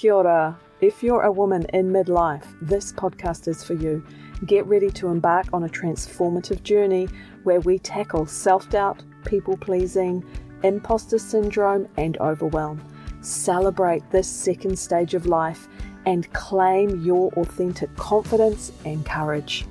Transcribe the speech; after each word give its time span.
Kia 0.00 0.14
ora. 0.14 0.58
If 0.80 1.02
you're 1.02 1.24
a 1.24 1.30
woman 1.30 1.66
in 1.74 1.92
midlife, 1.92 2.46
this 2.62 2.90
podcast 2.90 3.46
is 3.48 3.62
for 3.62 3.74
you. 3.74 4.02
Get 4.46 4.64
ready 4.64 4.88
to 4.92 5.08
embark 5.08 5.48
on 5.52 5.64
a 5.64 5.68
transformative 5.68 6.62
journey 6.62 7.06
where 7.42 7.60
we 7.60 7.78
tackle 7.78 8.24
self 8.24 8.70
doubt, 8.70 9.02
people 9.26 9.58
pleasing, 9.58 10.24
imposter 10.62 11.18
syndrome, 11.18 11.86
and 11.98 12.16
overwhelm. 12.16 12.80
Celebrate 13.20 14.10
this 14.10 14.26
second 14.26 14.78
stage 14.78 15.12
of 15.12 15.26
life 15.26 15.68
and 16.06 16.32
claim 16.32 17.04
your 17.04 17.30
authentic 17.34 17.94
confidence 17.96 18.72
and 18.86 19.04
courage. 19.04 19.66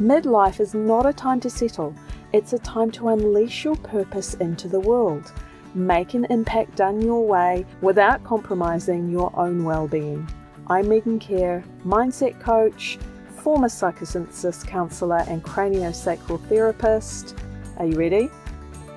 Midlife 0.00 0.58
is 0.58 0.72
not 0.72 1.04
a 1.04 1.12
time 1.12 1.40
to 1.40 1.50
settle, 1.50 1.94
it's 2.32 2.54
a 2.54 2.58
time 2.60 2.90
to 2.92 3.08
unleash 3.08 3.66
your 3.66 3.76
purpose 3.76 4.32
into 4.36 4.68
the 4.68 4.80
world. 4.80 5.30
Make 5.76 6.14
an 6.14 6.24
impact 6.30 6.76
done 6.76 7.02
your 7.02 7.26
way 7.26 7.66
without 7.82 8.24
compromising 8.24 9.10
your 9.10 9.30
own 9.38 9.62
well 9.62 9.86
being. 9.86 10.26
I'm 10.68 10.86
Meegan 10.86 11.20
Care, 11.20 11.62
mindset 11.84 12.40
coach, 12.40 12.98
former 13.42 13.68
psychosynthesis 13.68 14.66
counselor, 14.66 15.22
and 15.28 15.44
craniosacral 15.44 16.42
therapist. 16.48 17.36
Are 17.76 17.84
you 17.84 17.94
ready? 17.94 18.30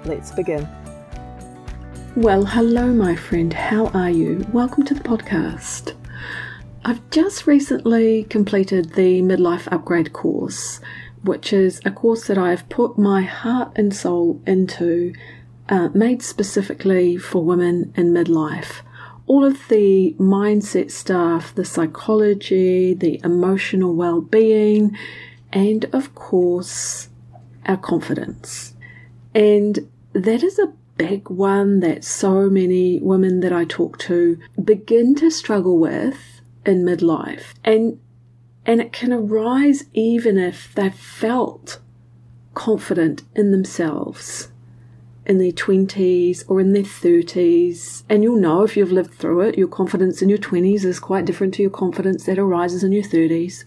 Let's 0.06 0.32
begin. 0.32 0.66
Well, 2.16 2.46
hello, 2.46 2.88
my 2.94 3.14
friend. 3.14 3.52
How 3.52 3.88
are 3.88 4.10
you? 4.10 4.46
Welcome 4.54 4.86
to 4.86 4.94
the 4.94 5.04
podcast. 5.04 5.98
I've 6.86 7.10
just 7.10 7.46
recently 7.46 8.24
completed 8.24 8.94
the 8.94 9.22
Midlife 9.22 9.68
Upgrade 9.70 10.14
course, 10.14 10.80
which 11.24 11.52
is 11.52 11.82
a 11.84 11.92
course 11.92 12.28
that 12.28 12.38
I've 12.38 12.70
put 12.70 12.98
my 12.98 13.24
heart 13.24 13.74
and 13.76 13.94
soul 13.94 14.42
into 14.48 15.12
uh, 15.70 15.90
made 15.94 16.22
specifically 16.22 17.16
for 17.18 17.44
women 17.44 17.94
in 17.96 18.12
midlife. 18.12 18.82
All 19.28 19.46
of 19.46 19.68
the 19.68 20.16
mindset 20.20 20.90
stuff, 20.90 21.54
the 21.54 21.64
psychology, 21.64 22.96
the 22.96 23.22
emotional 23.24 23.96
well 23.96 24.22
being, 24.22 24.98
and 25.54 25.86
of 25.94 26.16
course, 26.16 27.10
our 27.66 27.78
confidence. 27.78 28.74
And 29.36 29.88
that 30.14 30.42
is 30.42 30.58
a 30.58 30.74
big 30.98 31.30
one 31.30 31.80
that 31.82 32.04
so 32.04 32.50
many 32.50 33.00
women 33.00 33.40
that 33.42 33.54
I 33.54 33.66
talk 33.66 34.00
to 34.00 34.40
begin 34.62 35.14
to 35.16 35.30
struggle 35.30 35.78
with 35.78 36.42
in 36.66 36.84
midlife. 36.84 37.54
And 37.64 38.00
and 38.66 38.82
it 38.82 38.92
can 38.92 39.14
arise 39.14 39.86
even 39.94 40.38
if 40.38 40.74
they've 40.76 40.94
felt 40.94 41.80
confident 42.54 43.24
in 43.36 43.52
themselves 43.52 44.50
in 45.30 45.38
their 45.38 45.52
20s 45.52 46.44
or 46.48 46.60
in 46.60 46.74
their 46.74 46.84
30s. 46.84 48.04
And 48.10 48.24
you'll 48.24 48.42
know 48.42 48.64
if 48.64 48.76
you've 48.76 48.92
lived 48.92 49.14
through 49.14 49.42
it, 49.42 49.58
your 49.58 49.68
confidence 49.68 50.24
in 50.24 50.28
your 50.28 50.40
20s 50.40 50.84
is 50.84 51.00
quite 51.00 51.24
different 51.24 51.54
to 51.54 51.62
your 51.62 51.72
confidence 51.72 52.26
that 52.26 52.40
arises 52.40 52.84
in 52.84 52.92
your 52.92 53.04
30s. 53.04 53.64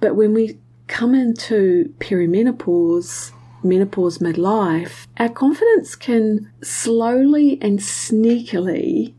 But 0.00 0.16
when 0.16 0.34
we 0.34 0.58
come 0.86 1.14
into 1.14 1.94
perimenopause, 1.98 3.32
menopause 3.64 4.18
midlife, 4.18 5.06
our 5.16 5.30
confidence 5.30 5.96
can 5.96 6.52
slowly 6.62 7.58
and 7.62 7.78
sneakily 7.78 9.14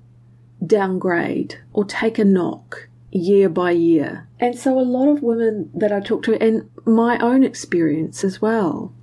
downgrade 0.65 1.59
or 1.73 1.83
take 1.83 2.19
a 2.19 2.23
knock 2.23 2.87
year 3.11 3.49
by 3.49 3.71
year. 3.71 4.27
And 4.39 4.57
so 4.57 4.79
a 4.79 4.81
lot 4.81 5.07
of 5.07 5.23
women 5.23 5.71
that 5.73 5.91
I 5.91 6.01
talk 6.01 6.21
to, 6.23 6.35
and 6.35 6.69
my 6.85 7.17
own 7.17 7.43
experience 7.43 8.23
as 8.23 8.43
well, 8.43 8.93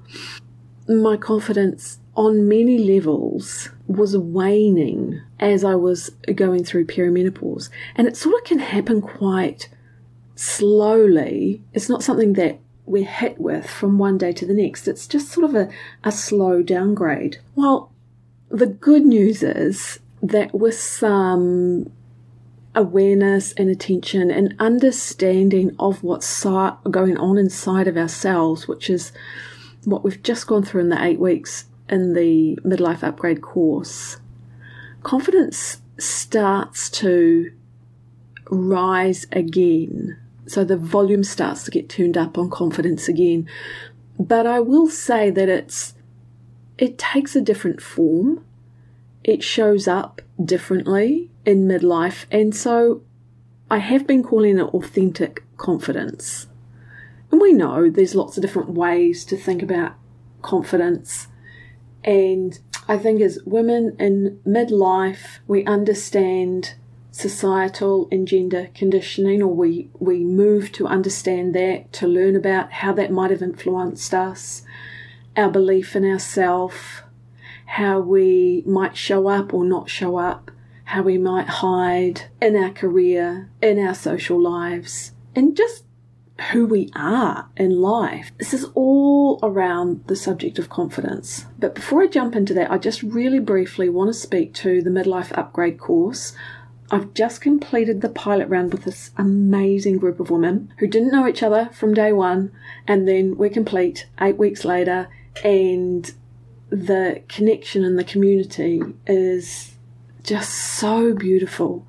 my 0.86 1.16
confidence 1.16 1.98
on 2.16 2.48
many 2.48 2.78
levels 2.78 3.70
was 3.86 4.16
waning 4.16 5.20
as 5.40 5.64
I 5.64 5.74
was 5.74 6.10
going 6.34 6.64
through 6.64 6.86
perimenopause. 6.86 7.68
And 7.96 8.06
it 8.06 8.16
sort 8.16 8.36
of 8.36 8.44
can 8.44 8.58
happen 8.60 9.00
quite 9.00 9.68
slowly. 10.36 11.62
It's 11.72 11.88
not 11.88 12.02
something 12.02 12.34
that 12.34 12.58
we're 12.86 13.04
hit 13.04 13.40
with 13.40 13.68
from 13.68 13.98
one 13.98 14.18
day 14.18 14.32
to 14.32 14.46
the 14.46 14.54
next. 14.54 14.88
It's 14.88 15.06
just 15.06 15.30
sort 15.30 15.48
of 15.48 15.54
a, 15.54 15.70
a 16.02 16.12
slow 16.12 16.62
downgrade. 16.62 17.38
Well, 17.54 17.92
the 18.48 18.66
good 18.66 19.04
news 19.04 19.42
is 19.42 19.98
that 20.22 20.54
with 20.54 20.78
some 20.78 21.90
awareness 22.74 23.52
and 23.52 23.70
attention 23.70 24.30
and 24.30 24.54
understanding 24.58 25.74
of 25.78 26.02
what's 26.02 26.44
going 26.44 27.16
on 27.16 27.38
inside 27.38 27.86
of 27.86 27.96
ourselves, 27.96 28.66
which 28.66 28.90
is 28.90 29.12
what 29.84 30.02
we've 30.02 30.22
just 30.22 30.46
gone 30.46 30.62
through 30.62 30.80
in 30.80 30.88
the 30.88 31.02
eight 31.02 31.18
weeks 31.18 31.66
in 31.94 32.12
the 32.14 32.58
midlife 32.64 33.02
upgrade 33.04 33.40
course, 33.40 34.18
confidence 35.02 35.80
starts 35.98 36.90
to 36.90 37.52
rise 38.50 39.26
again. 39.30 40.18
So 40.46 40.64
the 40.64 40.76
volume 40.76 41.24
starts 41.24 41.62
to 41.64 41.70
get 41.70 41.88
turned 41.88 42.18
up 42.18 42.36
on 42.36 42.50
confidence 42.50 43.08
again. 43.08 43.48
But 44.18 44.46
I 44.46 44.60
will 44.60 44.88
say 44.88 45.30
that 45.30 45.48
it's 45.48 45.94
it 46.76 46.98
takes 46.98 47.36
a 47.36 47.40
different 47.40 47.80
form. 47.80 48.44
It 49.22 49.42
shows 49.42 49.86
up 49.86 50.20
differently 50.44 51.30
in 51.46 51.68
midlife, 51.68 52.26
and 52.30 52.54
so 52.54 53.02
I 53.70 53.78
have 53.78 54.06
been 54.06 54.22
calling 54.22 54.58
it 54.58 54.74
authentic 54.74 55.44
confidence. 55.56 56.48
And 57.30 57.40
we 57.40 57.52
know 57.52 57.88
there's 57.88 58.14
lots 58.14 58.36
of 58.36 58.42
different 58.42 58.70
ways 58.70 59.24
to 59.26 59.36
think 59.36 59.62
about 59.62 59.94
confidence. 60.42 61.28
And 62.04 62.58
I 62.86 62.98
think 62.98 63.20
as 63.22 63.38
women 63.46 63.96
in 63.98 64.40
midlife, 64.46 65.38
we 65.46 65.64
understand 65.64 66.74
societal 67.10 68.08
and 68.12 68.28
gender 68.28 68.68
conditioning, 68.74 69.40
or 69.40 69.54
we, 69.54 69.88
we 69.98 70.24
move 70.24 70.72
to 70.72 70.86
understand 70.86 71.54
that, 71.54 71.92
to 71.94 72.06
learn 72.06 72.36
about 72.36 72.72
how 72.72 72.92
that 72.92 73.10
might 73.10 73.30
have 73.30 73.42
influenced 73.42 74.12
us, 74.12 74.62
our 75.36 75.48
belief 75.48 75.96
in 75.96 76.04
ourselves, 76.04 77.02
how 77.66 78.00
we 78.00 78.62
might 78.66 78.96
show 78.96 79.28
up 79.28 79.54
or 79.54 79.64
not 79.64 79.88
show 79.88 80.16
up, 80.16 80.50
how 80.84 81.02
we 81.02 81.16
might 81.16 81.48
hide 81.48 82.22
in 82.42 82.56
our 82.56 82.70
career, 82.70 83.48
in 83.62 83.78
our 83.78 83.94
social 83.94 84.40
lives, 84.40 85.12
and 85.34 85.56
just 85.56 85.83
who 86.50 86.66
we 86.66 86.90
are 86.96 87.48
in 87.56 87.80
life. 87.80 88.32
This 88.38 88.52
is 88.52 88.66
all 88.74 89.38
around 89.42 90.04
the 90.08 90.16
subject 90.16 90.58
of 90.58 90.68
confidence. 90.68 91.46
But 91.58 91.74
before 91.74 92.02
I 92.02 92.06
jump 92.08 92.34
into 92.34 92.54
that, 92.54 92.70
I 92.70 92.78
just 92.78 93.02
really 93.02 93.38
briefly 93.38 93.88
want 93.88 94.08
to 94.08 94.14
speak 94.14 94.52
to 94.54 94.82
the 94.82 94.90
midlife 94.90 95.36
upgrade 95.38 95.78
course. 95.78 96.34
I've 96.90 97.14
just 97.14 97.40
completed 97.40 98.00
the 98.00 98.08
pilot 98.08 98.48
round 98.48 98.72
with 98.72 98.84
this 98.84 99.12
amazing 99.16 99.98
group 99.98 100.20
of 100.20 100.30
women 100.30 100.72
who 100.78 100.86
didn't 100.86 101.12
know 101.12 101.26
each 101.26 101.42
other 101.42 101.70
from 101.72 101.94
day 101.94 102.12
one, 102.12 102.52
and 102.86 103.08
then 103.08 103.36
we're 103.36 103.50
complete 103.50 104.06
eight 104.20 104.36
weeks 104.36 104.64
later, 104.64 105.08
and 105.42 106.12
the 106.68 107.22
connection 107.28 107.84
and 107.84 107.98
the 107.98 108.04
community 108.04 108.82
is 109.06 109.73
just 110.24 110.50
so 110.52 111.14
beautiful. 111.14 111.86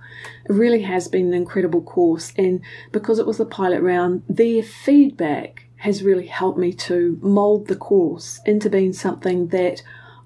It 0.47 0.53
really 0.53 0.83
has 0.83 1.07
been 1.07 1.27
an 1.27 1.33
incredible 1.33 1.81
course, 1.81 2.33
and 2.37 2.61
because 2.91 3.17
it 3.17 3.25
was 3.25 3.37
the 3.37 3.45
pilot 3.45 3.81
round, 3.81 4.23
their 4.29 4.61
feedback 4.61 5.65
has 5.77 6.03
really 6.03 6.27
helped 6.27 6.59
me 6.59 6.73
to 6.73 7.17
mold 7.21 7.67
the 7.67 7.75
course 7.75 8.39
into 8.45 8.69
being 8.69 8.93
something 8.93 9.47
that 9.47 9.81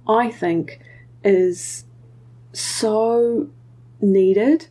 I 0.07 0.31
think 0.31 0.79
is 1.23 1.85
so 2.53 3.49
needed 4.01 4.67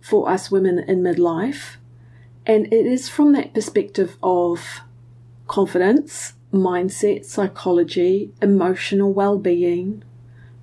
for 0.00 0.28
us 0.28 0.50
women 0.50 0.78
in 0.78 1.02
midlife. 1.02 1.76
And 2.46 2.66
it 2.66 2.86
is 2.86 3.08
from 3.08 3.32
that 3.32 3.54
perspective 3.54 4.16
of 4.22 4.80
confidence, 5.46 6.34
mindset, 6.52 7.24
psychology, 7.24 8.32
emotional 8.40 9.12
well 9.12 9.38
being, 9.38 10.04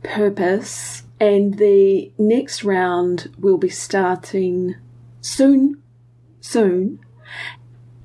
purpose, 0.03 1.03
and 1.21 1.59
the 1.59 2.11
next 2.17 2.63
round 2.63 3.31
will 3.37 3.59
be 3.59 3.69
starting 3.69 4.75
soon, 5.21 5.79
soon. 6.39 6.99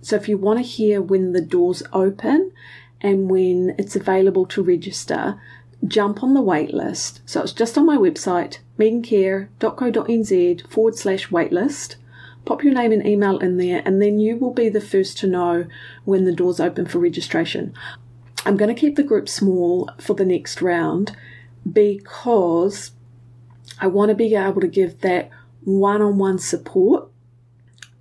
So 0.02 0.16
if 0.16 0.28
you 0.28 0.36
want 0.36 0.58
to 0.58 0.62
hear 0.62 1.00
when 1.00 1.32
the 1.32 1.40
doors 1.40 1.82
open 1.94 2.52
and 3.00 3.30
when 3.30 3.74
it's 3.78 3.96
available 3.96 4.44
to 4.48 4.62
register, 4.62 5.40
jump 5.88 6.22
on 6.22 6.34
the 6.34 6.42
waitlist. 6.42 7.20
So 7.24 7.40
it's 7.40 7.52
just 7.52 7.78
on 7.78 7.86
my 7.86 7.96
website, 7.96 8.58
meegancare.co.nz 8.78 10.69
forward 10.69 10.96
slash 10.96 11.28
waitlist. 11.28 11.96
Pop 12.44 12.62
your 12.62 12.74
name 12.74 12.92
and 12.92 13.06
email 13.06 13.38
in 13.38 13.56
there, 13.56 13.80
and 13.86 14.00
then 14.00 14.19
you 14.20 14.36
will 14.36 14.52
be 14.52 14.69
the 14.69 14.80
first 14.80 15.16
to 15.19 15.26
know 15.26 15.66
when 16.04 16.26
the 16.26 16.34
doors 16.34 16.60
open 16.60 16.84
for 16.84 16.98
registration. 16.98 17.72
I'm 18.44 18.58
going 18.58 18.72
to 18.72 18.80
keep 18.80 18.96
the 18.96 19.02
group 19.02 19.26
small 19.26 19.90
for 19.98 20.12
the 20.14 20.24
next 20.24 20.60
round 20.60 21.16
because 21.72 22.92
I 23.81 23.87
want 23.88 24.11
to 24.11 24.14
be 24.14 24.34
able 24.34 24.61
to 24.61 24.69
give 24.69 25.00
that 25.00 25.31
one 25.64 26.00
on 26.00 26.19
one 26.19 26.38
support 26.38 27.08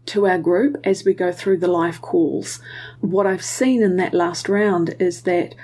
to 0.08 0.28
our 0.28 0.38
group 0.38 0.78
as 0.84 1.04
we 1.04 1.14
go 1.14 1.32
through 1.32 1.58
the 1.58 1.68
life 1.68 2.00
calls. 2.00 2.60
What 3.02 3.26
I've 3.26 3.44
seen 3.44 3.82
in 3.82 3.98
that 3.98 4.14
last 4.14 4.48
round 4.48 4.96
is 5.00 5.24
that 5.24 5.56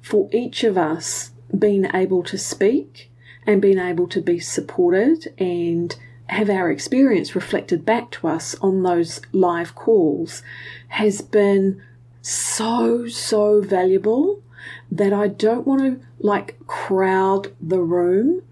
for 0.00 0.28
each 0.32 0.64
of 0.64 0.78
us 0.78 1.32
being 1.56 1.86
able 1.92 2.22
to 2.24 2.38
speak 2.38 3.10
and 3.46 3.60
being 3.60 3.78
able 3.78 4.06
to 4.08 4.20
be 4.20 4.38
supported 4.38 5.32
and 5.38 5.94
have 6.26 6.48
our 6.48 6.70
experience 6.70 7.34
reflected 7.34 7.84
back 7.84 8.10
to 8.12 8.28
us 8.28 8.54
on 8.62 8.82
those 8.82 9.20
live 9.32 9.74
calls 9.74 10.42
has 10.88 11.20
been 11.20 11.82
so, 12.22 13.08
so 13.08 13.60
valuable 13.60 14.42
that 14.90 15.12
I 15.12 15.28
don't 15.28 15.66
want 15.66 15.80
to 15.82 16.06
like 16.20 16.64
crowd 16.66 17.52
the 17.60 17.80
room. 17.80 18.42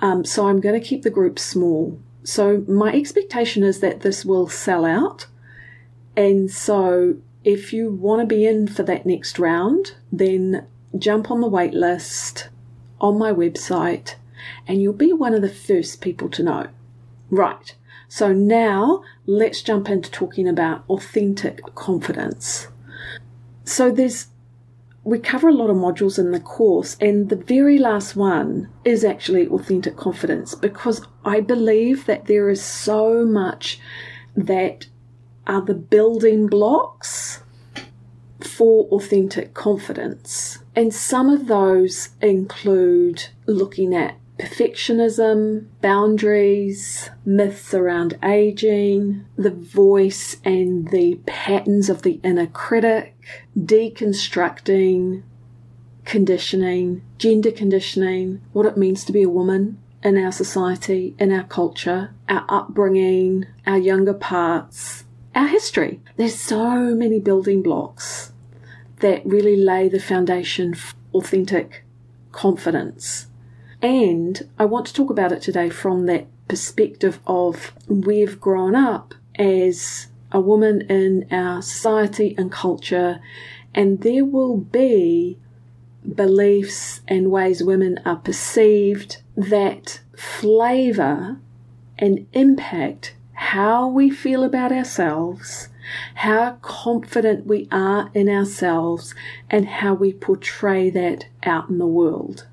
Um, 0.00 0.24
so 0.24 0.48
I'm 0.48 0.60
going 0.60 0.78
to 0.80 0.86
keep 0.86 1.02
the 1.02 1.10
group 1.10 1.38
small. 1.38 1.98
So 2.24 2.64
my 2.66 2.92
expectation 2.92 3.62
is 3.62 3.80
that 3.80 4.00
this 4.00 4.24
will 4.24 4.48
sell 4.48 4.84
out. 4.84 5.26
And 6.16 6.50
so 6.50 7.16
if 7.44 7.72
you 7.72 7.90
want 7.90 8.20
to 8.20 8.26
be 8.26 8.46
in 8.46 8.66
for 8.66 8.82
that 8.82 9.06
next 9.06 9.38
round, 9.38 9.94
then 10.10 10.66
jump 10.98 11.30
on 11.30 11.40
the 11.40 11.48
wait 11.48 11.72
list 11.72 12.48
on 13.00 13.18
my 13.18 13.32
website 13.32 14.16
and 14.66 14.82
you'll 14.82 14.92
be 14.92 15.12
one 15.12 15.34
of 15.34 15.42
the 15.42 15.48
first 15.48 16.00
people 16.00 16.28
to 16.30 16.42
know. 16.42 16.68
Right. 17.30 17.74
So 18.08 18.32
now 18.32 19.02
let's 19.24 19.62
jump 19.62 19.88
into 19.88 20.10
talking 20.10 20.48
about 20.48 20.84
authentic 20.88 21.62
confidence. 21.74 22.68
So 23.64 23.90
there's 23.92 24.26
we 25.02 25.18
cover 25.18 25.48
a 25.48 25.54
lot 25.54 25.70
of 25.70 25.76
modules 25.76 26.18
in 26.18 26.30
the 26.30 26.40
course, 26.40 26.96
and 27.00 27.28
the 27.28 27.36
very 27.36 27.78
last 27.78 28.16
one 28.16 28.68
is 28.84 29.04
actually 29.04 29.48
authentic 29.48 29.96
confidence 29.96 30.54
because 30.54 31.06
I 31.24 31.40
believe 31.40 32.06
that 32.06 32.26
there 32.26 32.50
is 32.50 32.62
so 32.62 33.24
much 33.24 33.80
that 34.36 34.86
are 35.46 35.62
the 35.62 35.74
building 35.74 36.46
blocks 36.46 37.42
for 38.40 38.84
authentic 38.86 39.54
confidence. 39.54 40.58
And 40.76 40.94
some 40.94 41.28
of 41.30 41.46
those 41.46 42.10
include 42.20 43.28
looking 43.46 43.94
at 43.94 44.16
perfectionism, 44.40 45.66
boundaries, 45.82 47.10
myths 47.26 47.74
around 47.74 48.18
aging, 48.22 49.26
the 49.36 49.50
voice 49.50 50.38
and 50.44 50.88
the 50.88 51.16
patterns 51.26 51.90
of 51.90 52.02
the 52.02 52.18
inner 52.22 52.46
critic, 52.46 53.14
deconstructing 53.56 55.22
conditioning, 56.06 57.02
gender 57.18 57.52
conditioning, 57.52 58.40
what 58.52 58.64
it 58.64 58.78
means 58.78 59.04
to 59.04 59.12
be 59.12 59.22
a 59.22 59.28
woman 59.28 59.78
in 60.02 60.16
our 60.16 60.32
society, 60.32 61.14
in 61.18 61.30
our 61.30 61.44
culture, 61.44 62.14
our 62.28 62.46
upbringing, 62.48 63.44
our 63.66 63.78
younger 63.78 64.14
parts, 64.14 65.04
our 65.34 65.48
history. 65.48 66.00
There's 66.16 66.38
so 66.38 66.94
many 66.94 67.20
building 67.20 67.62
blocks 67.62 68.32
that 69.00 69.24
really 69.26 69.56
lay 69.56 69.88
the 69.88 70.00
foundation 70.00 70.74
for 70.74 70.94
authentic 71.12 71.84
confidence 72.32 73.26
and 73.82 74.48
I 74.58 74.64
want 74.64 74.86
to 74.86 74.94
talk 74.94 75.10
about 75.10 75.32
it 75.32 75.42
today 75.42 75.70
from 75.70 76.06
that 76.06 76.26
perspective 76.48 77.20
of 77.26 77.72
we've 77.86 78.40
grown 78.40 78.74
up 78.74 79.14
as 79.36 80.08
a 80.32 80.40
woman 80.40 80.82
in 80.82 81.26
our 81.30 81.62
society 81.62 82.34
and 82.36 82.52
culture, 82.52 83.20
and 83.74 84.00
there 84.02 84.24
will 84.24 84.56
be 84.56 85.38
beliefs 86.14 87.00
and 87.08 87.30
ways 87.30 87.62
women 87.62 87.98
are 88.04 88.16
perceived 88.16 89.18
that 89.36 90.00
flavour 90.16 91.38
and 91.98 92.26
impact 92.32 93.14
how 93.32 93.88
we 93.88 94.10
feel 94.10 94.44
about 94.44 94.72
ourselves, 94.72 95.68
how 96.16 96.52
confident 96.62 97.46
we 97.46 97.66
are 97.72 98.10
in 98.14 98.28
ourselves, 98.28 99.14
and 99.48 99.66
how 99.66 99.94
we 99.94 100.12
portray 100.12 100.90
that 100.90 101.26
out 101.42 101.68
in 101.68 101.78
the 101.78 101.86
world. 101.86 102.46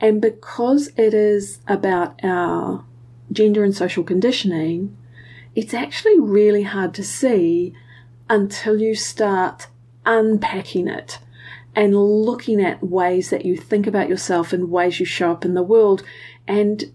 And 0.00 0.20
because 0.20 0.88
it 0.96 1.14
is 1.14 1.60
about 1.66 2.20
our 2.22 2.84
gender 3.32 3.64
and 3.64 3.74
social 3.74 4.04
conditioning, 4.04 4.96
it's 5.54 5.74
actually 5.74 6.18
really 6.20 6.62
hard 6.62 6.94
to 6.94 7.04
see 7.04 7.74
until 8.30 8.80
you 8.80 8.94
start 8.94 9.66
unpacking 10.06 10.88
it 10.88 11.18
and 11.74 11.96
looking 11.96 12.60
at 12.60 12.82
ways 12.82 13.30
that 13.30 13.44
you 13.44 13.56
think 13.56 13.86
about 13.86 14.08
yourself 14.08 14.52
and 14.52 14.70
ways 14.70 15.00
you 15.00 15.06
show 15.06 15.32
up 15.32 15.44
in 15.44 15.54
the 15.54 15.62
world 15.62 16.02
and 16.46 16.92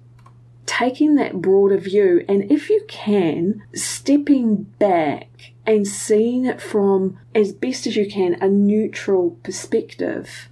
taking 0.66 1.16
that 1.16 1.42
broader 1.42 1.78
view. 1.78 2.26
And 2.28 2.52
if 2.52 2.70
you 2.70 2.84
can 2.88 3.64
stepping 3.74 4.64
back 4.80 5.52
and 5.66 5.88
seeing 5.88 6.46
it 6.46 6.62
from 6.62 7.20
as 7.36 7.52
best 7.52 7.88
as 7.88 7.96
you 7.96 8.10
can 8.10 8.36
a 8.42 8.48
neutral 8.50 9.32
perspective 9.44 10.50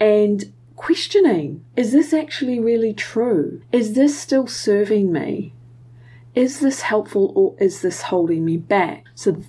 and 0.00 0.52
questioning 0.78 1.64
is 1.76 1.92
this 1.92 2.14
actually 2.14 2.58
really 2.58 2.94
true? 2.94 3.60
Is 3.72 3.92
this 3.94 4.18
still 4.18 4.46
serving 4.46 5.12
me? 5.12 5.52
Is 6.34 6.60
this 6.60 6.82
helpful 6.82 7.32
or 7.34 7.56
is 7.62 7.82
this 7.82 8.02
holding 8.02 8.44
me 8.44 8.56
back? 8.56 9.04
So 9.14 9.42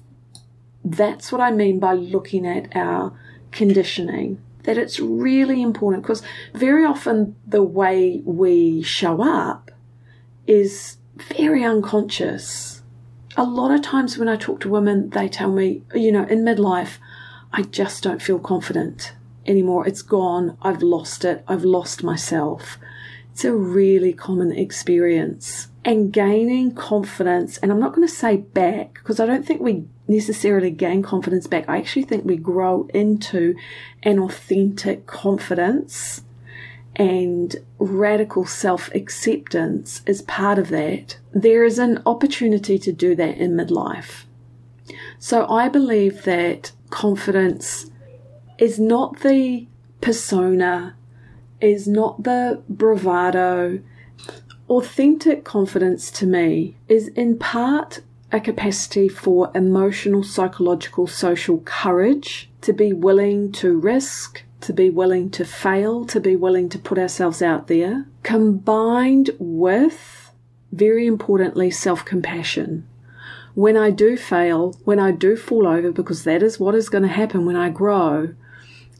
that's 0.84 1.32
what 1.32 1.40
I 1.40 1.52
mean 1.52 1.80
by 1.80 1.94
looking 1.94 2.46
at 2.48 2.76
our 2.76 3.14
conditioning. 3.52 4.42
That 4.64 4.78
it's 4.78 5.00
really 5.00 5.62
important 5.62 6.04
because 6.04 6.24
very 6.54 6.84
often 6.84 7.36
the 7.48 7.64
way 7.64 8.22
we 8.26 8.82
show 8.82 9.22
up 9.22 9.72
is 10.48 10.98
very 11.16 11.64
unconscious. 11.64 12.82
A 13.38 13.44
lot 13.44 13.72
of 13.72 13.82
times 13.84 14.18
when 14.18 14.28
I 14.28 14.36
talk 14.36 14.60
to 14.62 14.70
women, 14.70 15.12
they 15.12 15.30
tell 15.30 15.52
me, 15.52 15.84
you 15.94 16.12
know, 16.12 16.24
in 16.24 16.44
midlife, 16.44 16.98
I 17.54 17.62
just 17.62 18.04
don't 18.04 18.22
feel 18.22 18.40
confident 18.40 19.14
anymore. 19.50 19.88
It's 19.88 20.02
gone. 20.02 20.58
I've 20.62 20.82
lost 20.82 21.26
it. 21.26 21.44
I've 21.48 21.66
lost 21.66 22.04
myself. 22.04 22.78
It's 23.32 23.44
a 23.44 23.54
really 23.54 24.14
common 24.14 24.52
experience. 24.52 25.68
And 25.84 26.12
gaining 26.12 26.74
confidence, 26.74 27.58
and 27.58 27.72
I'm 27.72 27.80
not 27.80 27.94
going 27.94 28.08
to 28.08 28.14
say 28.14 28.38
back 28.38 28.96
because 28.96 29.20
I 29.20 29.26
don't 29.26 29.46
think 29.46 29.62
we 29.62 29.86
necessarily 30.08 30.72
gain 30.72 31.02
confidence 31.02 31.48
back. 31.48 31.68
I 31.68 31.78
actually 31.78 32.04
think 32.04 32.26
we 32.26 32.36
grow 32.36 32.88
into 32.94 33.56
an 34.04 34.20
authentic 34.20 35.08
confidence 35.08 36.22
and 37.00 37.56
radical 37.78 38.46
self 38.46 38.94
acceptance 38.94 40.02
is 40.06 40.22
part 40.24 40.60
of 40.60 40.68
that. 40.70 41.18
There 41.32 41.64
is 41.64 41.80
an 41.80 42.04
opportunity 42.06 42.78
to 42.78 42.92
do 42.92 43.16
that 43.16 43.38
in 43.38 43.54
midlife. 43.54 44.26
So 45.18 45.48
I 45.48 45.70
believe 45.70 46.24
that 46.24 46.74
confidence 46.90 47.90
is 48.60 48.78
not 48.78 49.22
the 49.22 49.68
persona, 50.02 50.96
is 51.62 51.88
not 51.88 52.24
the 52.24 52.62
bravado. 52.70 53.82
Authentic 54.70 55.44
confidence 55.44 56.12
to 56.12 56.28
me 56.28 56.76
is 56.88 57.08
in 57.10 57.40
part 57.40 58.02
a 58.32 58.40
capacity 58.40 59.08
for 59.08 59.50
emotional, 59.56 60.24
psychological, 60.24 61.08
social 61.08 61.60
courage 61.60 62.52
to 62.62 62.74
be 62.74 62.94
willing 62.94 63.52
to 63.54 63.80
risk, 63.80 64.44
to 64.62 64.74
be 64.74 64.90
willing 64.90 65.30
to 65.32 65.46
fail, 65.46 66.06
to 66.06 66.20
be 66.20 66.36
willing 66.36 66.70
to 66.70 66.78
put 66.78 67.00
ourselves 67.00 67.42
out 67.42 67.68
there, 67.68 68.06
combined 68.24 69.32
with, 69.40 70.32
very 70.72 71.08
importantly, 71.08 71.72
self 71.72 72.06
compassion. 72.06 72.88
When 73.56 73.76
I 73.76 73.90
do 73.90 74.16
fail, 74.16 74.76
when 74.84 75.00
I 75.00 75.12
do 75.12 75.36
fall 75.36 75.66
over, 75.66 75.92
because 75.92 76.24
that 76.26 76.44
is 76.44 76.60
what 76.60 76.76
is 76.76 76.90
going 76.90 77.04
to 77.04 77.10
happen 77.10 77.46
when 77.46 77.56
I 77.56 77.70
grow, 77.70 78.36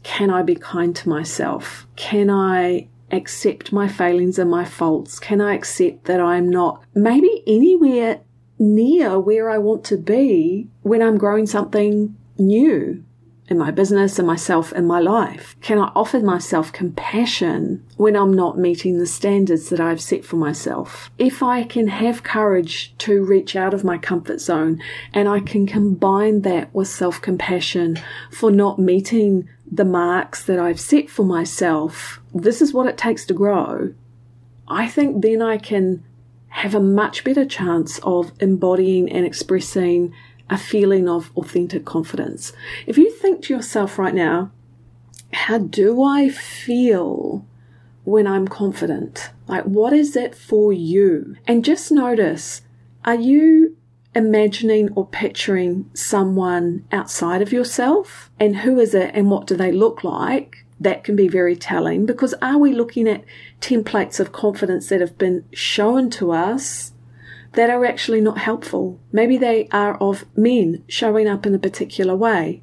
can 0.02 0.30
I 0.30 0.42
be 0.42 0.54
kind 0.54 0.94
to 0.96 1.08
myself? 1.08 1.86
Can 1.96 2.30
I 2.30 2.88
accept 3.10 3.72
my 3.72 3.88
failings 3.88 4.38
and 4.38 4.50
my 4.50 4.64
faults? 4.64 5.18
Can 5.18 5.40
I 5.40 5.54
accept 5.54 6.04
that 6.04 6.20
I'm 6.20 6.48
not 6.48 6.82
maybe 6.94 7.42
anywhere 7.46 8.20
near 8.58 9.18
where 9.18 9.50
I 9.50 9.58
want 9.58 9.84
to 9.84 9.96
be 9.96 10.68
when 10.82 11.02
I'm 11.02 11.18
growing 11.18 11.46
something 11.46 12.16
new? 12.38 13.04
in 13.50 13.58
my 13.58 13.72
business 13.72 14.18
and 14.18 14.26
myself 14.26 14.70
and 14.72 14.86
my 14.86 15.00
life? 15.00 15.56
Can 15.60 15.78
I 15.78 15.90
offer 15.96 16.20
myself 16.20 16.72
compassion 16.72 17.84
when 17.96 18.14
I'm 18.16 18.32
not 18.32 18.56
meeting 18.56 18.98
the 18.98 19.06
standards 19.06 19.68
that 19.70 19.80
I've 19.80 20.00
set 20.00 20.24
for 20.24 20.36
myself? 20.36 21.10
If 21.18 21.42
I 21.42 21.64
can 21.64 21.88
have 21.88 22.22
courage 22.22 22.96
to 22.98 23.24
reach 23.24 23.56
out 23.56 23.74
of 23.74 23.84
my 23.84 23.98
comfort 23.98 24.40
zone 24.40 24.80
and 25.12 25.28
I 25.28 25.40
can 25.40 25.66
combine 25.66 26.42
that 26.42 26.72
with 26.72 26.88
self 26.88 27.20
compassion 27.20 27.98
for 28.30 28.52
not 28.52 28.78
meeting 28.78 29.48
the 29.70 29.84
marks 29.84 30.44
that 30.44 30.58
I've 30.58 30.80
set 30.80 31.08
for 31.08 31.24
myself, 31.24 32.20
this 32.34 32.60
is 32.60 32.74
what 32.74 32.86
it 32.86 32.98
takes 32.98 33.24
to 33.26 33.34
grow. 33.34 33.94
I 34.66 34.88
think 34.88 35.22
then 35.22 35.42
I 35.42 35.58
can 35.58 36.04
have 36.48 36.74
a 36.74 36.80
much 36.80 37.22
better 37.22 37.44
chance 37.44 37.98
of 38.00 38.32
embodying 38.40 39.10
and 39.10 39.24
expressing 39.24 40.12
a 40.48 40.58
feeling 40.58 41.08
of 41.08 41.30
authentic 41.36 41.84
confidence. 41.84 42.52
If 42.86 42.98
you 42.98 43.10
think 43.10 43.42
to 43.42 43.54
yourself 43.54 43.98
right 43.98 44.14
now, 44.14 44.50
how 45.32 45.58
do 45.58 46.02
I 46.02 46.28
feel 46.28 47.46
when 48.02 48.26
I'm 48.26 48.48
confident? 48.48 49.30
Like, 49.46 49.64
what 49.64 49.92
is 49.92 50.16
it 50.16 50.34
for 50.34 50.72
you? 50.72 51.36
And 51.46 51.64
just 51.64 51.92
notice, 51.92 52.62
are 53.04 53.14
you 53.14 53.76
imagining 54.20 54.92
or 54.94 55.06
picturing 55.06 55.90
someone 55.94 56.84
outside 56.92 57.42
of 57.42 57.52
yourself? 57.52 58.30
And 58.38 58.58
who 58.58 58.78
is 58.78 58.94
it 58.94 59.10
and 59.14 59.30
what 59.30 59.46
do 59.46 59.56
they 59.56 59.72
look 59.72 60.04
like? 60.04 60.64
That 60.78 61.04
can 61.04 61.16
be 61.16 61.28
very 61.28 61.56
telling 61.56 62.06
because 62.06 62.34
are 62.40 62.56
we 62.56 62.72
looking 62.72 63.06
at 63.06 63.24
templates 63.60 64.18
of 64.18 64.32
confidence 64.32 64.88
that 64.88 65.00
have 65.00 65.18
been 65.18 65.44
shown 65.52 66.08
to 66.10 66.32
us 66.32 66.92
that 67.52 67.70
are 67.70 67.84
actually 67.84 68.20
not 68.20 68.38
helpful. 68.38 68.98
Maybe 69.12 69.36
they 69.36 69.68
are 69.72 69.96
of 69.96 70.24
men 70.36 70.84
showing 70.86 71.26
up 71.26 71.46
in 71.46 71.54
a 71.54 71.58
particular 71.58 72.14
way. 72.14 72.62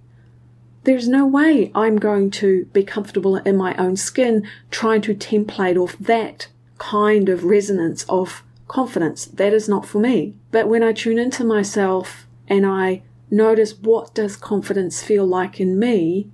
There's 0.84 1.08
no 1.08 1.26
way 1.26 1.72
I'm 1.76 1.98
going 1.98 2.32
to 2.32 2.66
be 2.72 2.84
comfortable 2.84 3.36
in 3.38 3.58
my 3.58 3.76
own 3.76 3.98
skin 3.98 4.48
trying 4.72 5.02
to 5.02 5.14
template 5.14 5.76
off 5.76 5.98
that 6.00 6.48
kind 6.78 7.28
of 7.28 7.44
resonance 7.44 8.06
of 8.08 8.44
confidence. 8.68 9.26
That 9.26 9.54
is 9.54 9.70
not 9.70 9.86
for 9.86 10.00
me. 10.00 10.36
But 10.52 10.68
when 10.68 10.84
I 10.84 10.94
tune 10.94 11.20
into 11.20 11.44
myself 11.44 12.28
and 12.48 12.66
I 12.66 13.04
notice 13.30 13.74
what 13.78 14.14
does 14.14 14.36
confidence 14.36 15.04
feel 15.04 15.26
like 15.26 15.60
in 15.60 15.80
me, 15.80 16.30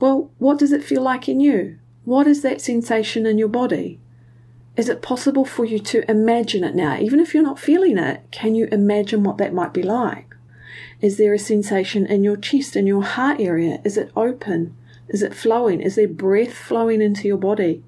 well, 0.00 0.30
what 0.38 0.58
does 0.58 0.72
it 0.72 0.84
feel 0.84 1.02
like 1.02 1.28
in 1.28 1.40
you? 1.40 1.78
What 2.04 2.26
is 2.26 2.42
that 2.42 2.60
sensation 2.60 3.26
in 3.26 3.38
your 3.38 3.48
body? 3.48 4.00
Is 4.76 4.88
it 4.88 5.02
possible 5.02 5.44
for 5.44 5.64
you 5.64 5.78
to 5.78 6.10
imagine 6.10 6.64
it 6.64 6.74
now? 6.74 6.98
Even 6.98 7.20
if 7.20 7.32
you're 7.32 7.42
not 7.42 7.60
feeling 7.60 7.96
it, 7.96 8.22
can 8.32 8.54
you 8.54 8.68
imagine 8.72 9.22
what 9.22 9.38
that 9.38 9.54
might 9.54 9.72
be 9.72 9.82
like? 9.82 10.34
Is 11.00 11.16
there 11.16 11.32
a 11.32 11.38
sensation 11.38 12.06
in 12.06 12.24
your 12.24 12.36
chest, 12.36 12.74
in 12.74 12.86
your 12.86 13.02
heart 13.02 13.40
area? 13.40 13.80
Is 13.84 13.96
it 13.96 14.10
open? 14.16 14.76
Is 15.08 15.22
it 15.22 15.34
flowing? 15.34 15.80
Is 15.80 15.94
there 15.94 16.08
breath 16.08 16.52
flowing 16.54 17.00
into 17.00 17.28
your 17.28 17.36
body? 17.36 17.84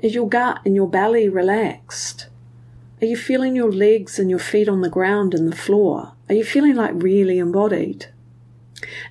Is 0.00 0.14
your 0.14 0.28
gut 0.28 0.60
and 0.64 0.74
your 0.74 0.88
belly 0.88 1.28
relaxed? 1.28 2.28
Are 3.00 3.06
you 3.06 3.16
feeling 3.16 3.56
your 3.56 3.72
legs 3.72 4.18
and 4.18 4.30
your 4.30 4.38
feet 4.38 4.68
on 4.68 4.80
the 4.80 4.88
ground 4.88 5.34
and 5.34 5.50
the 5.50 5.56
floor? 5.56 6.12
Are 6.28 6.34
you 6.34 6.44
feeling 6.44 6.76
like 6.76 6.92
really 6.94 7.38
embodied? 7.38 8.06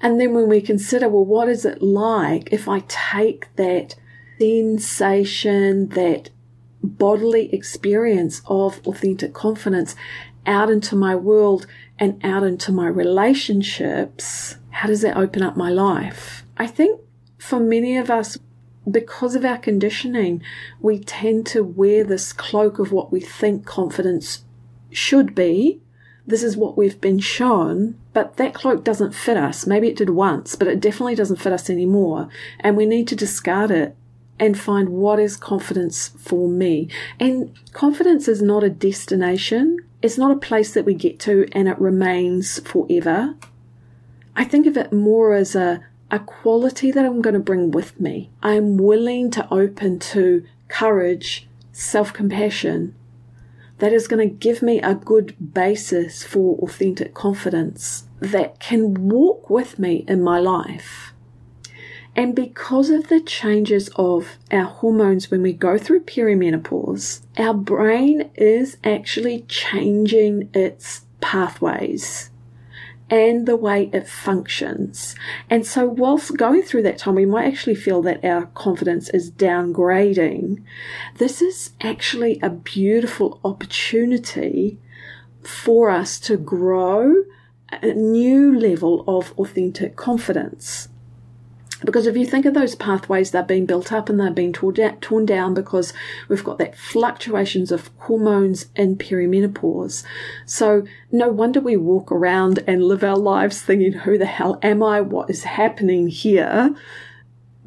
And 0.01 0.19
then 0.19 0.33
when 0.33 0.47
we 0.47 0.61
consider, 0.61 1.09
well, 1.09 1.25
what 1.25 1.49
is 1.49 1.65
it 1.65 1.81
like 1.81 2.51
if 2.51 2.67
I 2.67 2.83
take 2.87 3.53
that 3.55 3.95
sensation, 4.39 5.89
that 5.89 6.29
bodily 6.81 7.53
experience 7.53 8.41
of 8.45 8.85
authentic 8.85 9.33
confidence 9.33 9.95
out 10.45 10.69
into 10.69 10.95
my 10.95 11.15
world 11.15 11.65
and 11.97 12.19
out 12.25 12.43
into 12.43 12.71
my 12.71 12.87
relationships, 12.87 14.57
how 14.69 14.87
does 14.87 15.01
that 15.01 15.17
open 15.17 15.41
up 15.41 15.55
my 15.55 15.69
life? 15.69 16.43
I 16.57 16.67
think 16.67 16.99
for 17.37 17.59
many 17.59 17.97
of 17.97 18.09
us, 18.09 18.37
because 18.89 19.35
of 19.35 19.45
our 19.45 19.57
conditioning, 19.57 20.41
we 20.81 20.99
tend 20.99 21.45
to 21.47 21.63
wear 21.63 22.03
this 22.03 22.33
cloak 22.33 22.79
of 22.79 22.91
what 22.91 23.11
we 23.11 23.19
think 23.19 23.65
confidence 23.65 24.43
should 24.91 25.33
be. 25.33 25.79
This 26.25 26.43
is 26.43 26.55
what 26.55 26.77
we've 26.77 26.99
been 27.01 27.19
shown, 27.19 27.99
but 28.13 28.37
that 28.37 28.53
cloak 28.53 28.83
doesn't 28.83 29.13
fit 29.13 29.37
us. 29.37 29.65
Maybe 29.67 29.89
it 29.89 29.97
did 29.97 30.09
once, 30.09 30.55
but 30.55 30.67
it 30.67 30.79
definitely 30.79 31.15
doesn't 31.15 31.41
fit 31.41 31.53
us 31.53 31.69
anymore. 31.69 32.29
And 32.59 32.77
we 32.77 32.85
need 32.85 33.07
to 33.09 33.15
discard 33.15 33.71
it 33.71 33.95
and 34.39 34.59
find 34.59 34.89
what 34.89 35.19
is 35.19 35.37
confidence 35.37 36.09
for 36.17 36.47
me. 36.47 36.89
And 37.19 37.53
confidence 37.71 38.27
is 38.27 38.41
not 38.41 38.63
a 38.63 38.69
destination. 38.69 39.77
It's 40.01 40.17
not 40.17 40.31
a 40.31 40.39
place 40.39 40.73
that 40.73 40.85
we 40.85 40.93
get 40.93 41.19
to 41.21 41.47
and 41.51 41.67
it 41.67 41.79
remains 41.79 42.59
forever. 42.59 43.35
I 44.35 44.43
think 44.43 44.65
of 44.65 44.77
it 44.77 44.91
more 44.91 45.33
as 45.33 45.55
a, 45.55 45.83
a 46.13 46.19
quality 46.19 46.91
that 46.91 47.03
I'm 47.03 47.23
going 47.23 47.33
to 47.33 47.39
bring 47.39 47.71
with 47.71 47.99
me. 47.99 48.29
I'm 48.43 48.77
willing 48.77 49.31
to 49.31 49.51
open 49.51 49.97
to 50.13 50.45
courage, 50.67 51.47
self 51.71 52.13
compassion, 52.13 52.93
that 53.79 53.91
is 53.91 54.07
going 54.07 54.29
to 54.29 54.35
give 54.35 54.61
me 54.61 54.79
a 54.79 54.93
good 54.93 55.35
basis 55.55 56.23
for 56.23 56.59
authentic 56.59 57.15
confidence 57.15 58.03
that 58.19 58.59
can 58.59 59.09
walk 59.09 59.49
with 59.49 59.79
me 59.79 60.05
in 60.07 60.21
my 60.21 60.37
life. 60.37 61.13
And 62.15 62.35
because 62.35 62.91
of 62.91 63.07
the 63.07 63.19
changes 63.19 63.89
of 63.95 64.37
our 64.51 64.65
hormones 64.65 65.31
when 65.31 65.41
we 65.41 65.51
go 65.51 65.79
through 65.79 66.01
perimenopause, 66.01 67.21
our 67.39 67.55
brain 67.55 68.29
is 68.35 68.77
actually 68.83 69.45
changing 69.47 70.51
its 70.53 71.05
pathways 71.21 72.29
and 73.13 73.45
the 73.45 73.55
way 73.55 73.91
it 73.93 74.07
functions. 74.07 75.13
And 75.47 75.67
so, 75.67 75.85
whilst 75.85 76.35
going 76.35 76.63
through 76.63 76.81
that 76.83 76.97
time, 76.97 77.13
we 77.13 77.27
might 77.27 77.45
actually 77.45 77.75
feel 77.75 78.01
that 78.01 78.25
our 78.25 78.47
confidence 78.47 79.07
is 79.09 79.29
downgrading. 79.29 80.63
This 81.19 81.39
is 81.39 81.73
actually 81.79 82.39
a 82.41 82.49
beautiful 82.49 83.39
opportunity 83.45 84.79
for 85.43 85.91
us 85.91 86.19
to 86.21 86.37
grow 86.37 87.25
a 87.69 87.93
new 87.93 88.57
level 88.57 89.03
of 89.07 89.31
authentic 89.37 89.95
confidence. 89.95 90.89
Because 91.85 92.07
if 92.07 92.15
you 92.15 92.25
think 92.25 92.45
of 92.45 92.53
those 92.53 92.75
pathways, 92.75 93.31
they're 93.31 93.43
being 93.43 93.65
built 93.65 93.91
up 93.91 94.09
and 94.09 94.19
they're 94.19 94.31
being 94.31 94.53
torn 94.53 95.25
down 95.25 95.53
because 95.53 95.93
we've 96.29 96.43
got 96.43 96.57
that 96.59 96.77
fluctuations 96.77 97.71
of 97.71 97.89
hormones 97.97 98.67
in 98.75 98.95
perimenopause. 98.97 100.03
So 100.45 100.85
no 101.11 101.29
wonder 101.29 101.59
we 101.59 101.75
walk 101.75 102.11
around 102.11 102.63
and 102.67 102.83
live 102.83 103.03
our 103.03 103.17
lives 103.17 103.61
thinking, 103.61 103.93
who 103.93 104.17
the 104.17 104.25
hell 104.25 104.59
am 104.63 104.81
I? 104.81 105.01
What 105.01 105.29
is 105.29 105.43
happening 105.43 106.07
here? 106.07 106.73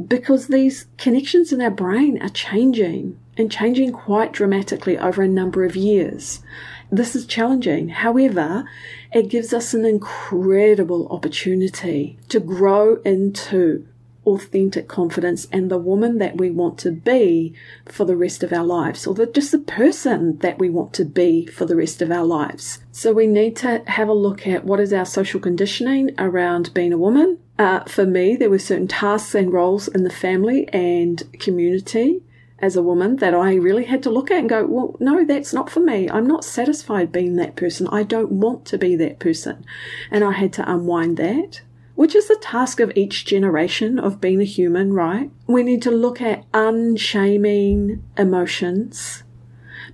Because 0.02 0.48
these 0.48 0.86
connections 0.96 1.52
in 1.52 1.60
our 1.60 1.70
brain 1.70 2.20
are 2.22 2.28
changing 2.30 3.18
and 3.36 3.52
changing 3.52 3.92
quite 3.92 4.32
dramatically 4.32 4.96
over 4.98 5.22
a 5.22 5.28
number 5.28 5.64
of 5.64 5.76
years. 5.76 6.42
This 6.90 7.16
is 7.16 7.26
challenging. 7.26 7.90
However, 7.90 8.64
it 9.12 9.28
gives 9.28 9.52
us 9.52 9.74
an 9.74 9.84
incredible 9.84 11.08
opportunity 11.08 12.18
to 12.28 12.40
grow 12.40 12.96
into 13.02 13.86
authentic 14.26 14.88
confidence 14.88 15.46
and 15.52 15.70
the 15.70 15.78
woman 15.78 16.18
that 16.18 16.36
we 16.36 16.50
want 16.50 16.78
to 16.78 16.90
be 16.90 17.54
for 17.86 18.04
the 18.04 18.16
rest 18.16 18.42
of 18.42 18.52
our 18.52 18.64
lives, 18.64 19.06
or 19.06 19.14
the, 19.14 19.26
just 19.26 19.52
the 19.52 19.58
person 19.58 20.38
that 20.38 20.58
we 20.58 20.68
want 20.68 20.92
to 20.94 21.04
be 21.04 21.46
for 21.46 21.64
the 21.64 21.76
rest 21.76 22.02
of 22.02 22.10
our 22.10 22.24
lives. 22.24 22.80
So 22.92 23.12
we 23.12 23.26
need 23.26 23.56
to 23.56 23.82
have 23.86 24.08
a 24.08 24.12
look 24.12 24.46
at 24.46 24.64
what 24.64 24.80
is 24.80 24.92
our 24.92 25.06
social 25.06 25.40
conditioning 25.40 26.10
around 26.18 26.74
being 26.74 26.92
a 26.92 26.98
woman. 26.98 27.38
Uh, 27.58 27.84
for 27.84 28.04
me, 28.04 28.36
there 28.36 28.50
were 28.50 28.58
certain 28.58 28.88
tasks 28.88 29.34
and 29.34 29.52
roles 29.52 29.88
in 29.88 30.04
the 30.04 30.10
family 30.10 30.68
and 30.68 31.22
community 31.38 32.20
as 32.58 32.74
a 32.74 32.82
woman 32.82 33.16
that 33.16 33.34
I 33.34 33.54
really 33.54 33.84
had 33.84 34.02
to 34.04 34.10
look 34.10 34.30
at 34.30 34.38
and 34.38 34.48
go, 34.48 34.64
well, 34.66 34.96
no, 34.98 35.24
that's 35.24 35.52
not 35.52 35.70
for 35.70 35.80
me. 35.80 36.08
I'm 36.08 36.26
not 36.26 36.44
satisfied 36.44 37.12
being 37.12 37.36
that 37.36 37.54
person. 37.54 37.86
I 37.88 38.02
don't 38.02 38.32
want 38.32 38.64
to 38.66 38.78
be 38.78 38.96
that 38.96 39.18
person. 39.18 39.64
And 40.10 40.24
I 40.24 40.32
had 40.32 40.52
to 40.54 40.70
unwind 40.70 41.18
that 41.18 41.60
which 41.96 42.14
is 42.14 42.28
the 42.28 42.38
task 42.40 42.78
of 42.78 42.92
each 42.94 43.24
generation 43.24 43.98
of 43.98 44.20
being 44.20 44.40
a 44.40 44.44
human, 44.44 44.92
right? 44.92 45.30
We 45.46 45.62
need 45.62 45.82
to 45.82 45.90
look 45.90 46.20
at 46.20 46.44
unshaming 46.54 48.04
emotions 48.16 49.24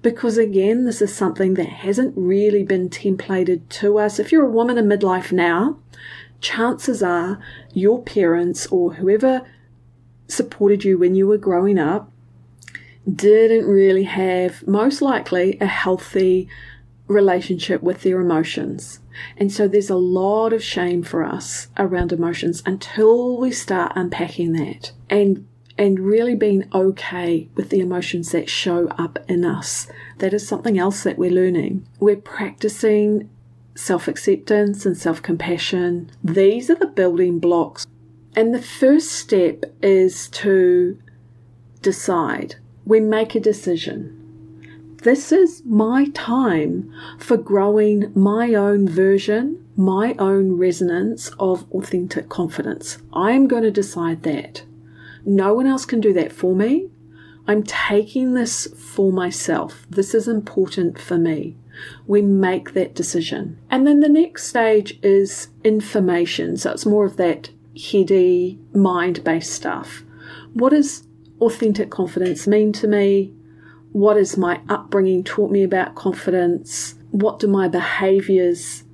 because 0.02 0.37
again, 0.37 0.85
this 0.85 1.00
is 1.00 1.14
something 1.14 1.54
that 1.54 1.68
hasn't 1.68 2.14
really 2.16 2.64
been 2.64 2.90
templated 2.90 3.68
to 3.68 3.99
us. 3.99 4.18
If 4.18 4.32
you're 4.32 4.47
a 4.47 4.50
woman 4.50 4.76
in 4.76 4.87
midlife 4.87 5.30
now, 5.30 5.78
chances 6.40 7.02
are 7.02 7.38
your 7.73 8.02
parents 8.02 8.66
or 8.66 8.94
whoever 8.94 9.42
supported 10.26 10.85
you 10.85 10.99
when 10.99 11.14
you 11.14 11.28
were 11.28 11.38
growing 11.38 11.78
up 11.78 12.11
didn't 13.12 13.66
really 13.66 14.04
have, 14.04 14.66
most 14.66 15.02
likely, 15.02 15.56
a 15.61 15.66
healthy 15.66 16.49
relationship 17.06 17.82
with 17.82 18.02
their 18.02 18.21
emotions. 18.21 19.00
And 19.37 19.52
so 19.52 19.69
there's 19.69 19.90
a 19.90 19.97
lot 19.97 20.52
of 20.52 20.62
shame 20.62 21.02
for 21.02 21.25
us 21.25 21.69
around 21.76 22.12
emotions 22.12 22.62
until 22.66 23.37
we 23.38 23.52
start 23.52 23.92
unpacking 23.95 24.52
that 24.52 24.92
and 25.09 25.47
and 25.78 25.99
really 25.99 26.35
being 26.35 26.69
okay 26.75 27.49
with 27.54 27.71
the 27.71 27.81
emotions 27.81 28.31
that 28.33 28.49
show 28.49 28.88
up 28.99 29.19
in 29.26 29.45
us. 29.45 29.88
That 30.19 30.35
is 30.35 30.47
something 30.47 30.78
else 30.78 31.02
that 31.02 31.19
we're 31.19 31.31
learning. 31.31 31.87
We're 31.99 32.16
practicing 32.16 33.31
self 33.75 34.07
acceptance 34.07 34.85
and 34.85 34.97
self 34.97 35.23
compassion. 35.23 36.11
These 36.23 36.71
are 36.71 36.75
the 36.75 36.87
building 36.87 37.38
blocks. 37.38 37.87
And 38.37 38.54
the 38.54 38.62
first 38.62 39.12
step 39.12 39.64
is 39.83 40.28
to 40.28 40.99
decide. 41.81 42.57
We 42.85 43.00
make 43.00 43.35
a 43.35 43.40
decision 43.40 44.22
this 45.02 45.32
is 45.32 45.64
my 45.64 46.06
time 46.14 46.92
for 47.18 47.37
growing 47.37 48.12
my 48.14 48.54
own 48.54 48.88
version, 48.88 49.66
my 49.76 50.14
own 50.16 50.52
resonance 50.52 51.28
of 51.40 51.68
authentic 51.73 52.28
confidence. 52.28 52.99
I 53.12 53.32
am 53.32 53.49
going 53.49 53.64
to 53.64 53.73
decide 53.73 54.23
that. 54.23 54.62
No 55.25 55.54
one 55.54 55.66
else 55.66 55.85
can 55.85 56.00
do 56.00 56.12
that 56.12 56.32
for 56.32 56.54
me. 56.54 56.88
I'm 57.49 57.64
taking 57.64 58.35
this 58.35 58.68
for 58.68 59.12
myself. 59.12 59.87
This 59.90 60.14
is 60.14 60.28
important 60.28 61.00
for 61.00 61.18
me. 61.18 61.56
We 62.06 62.23
make 62.23 62.75
that 62.75 62.94
decision. 62.94 63.59
And 63.71 63.85
then 63.85 64.00
the 64.00 64.09
next 64.09 64.47
stage 64.47 65.00
is 65.02 65.49
information. 65.64 66.56
So 66.56 66.71
it's 66.71 66.87
more 66.87 67.06
of 67.06 67.16
that 67.16 67.50
heady, 67.90 68.61
mind 68.73 69.25
based 69.25 69.52
stuff. 69.52 70.04
What 70.54 70.71
does 70.71 71.09
authentic 71.40 71.90
confidence 71.90 72.47
mean 72.47 72.73
to 72.75 72.87
me? 72.87 73.35
what 73.92 74.16
has 74.16 74.37
my 74.37 74.61
upbringing 74.92 75.25
taught 75.25 75.50
me 75.50 75.62
about 75.62 75.94
confidence? 75.94 76.96
What 77.12 77.38
do 77.38 77.46
my 77.46 77.66
behaviors 77.66 78.84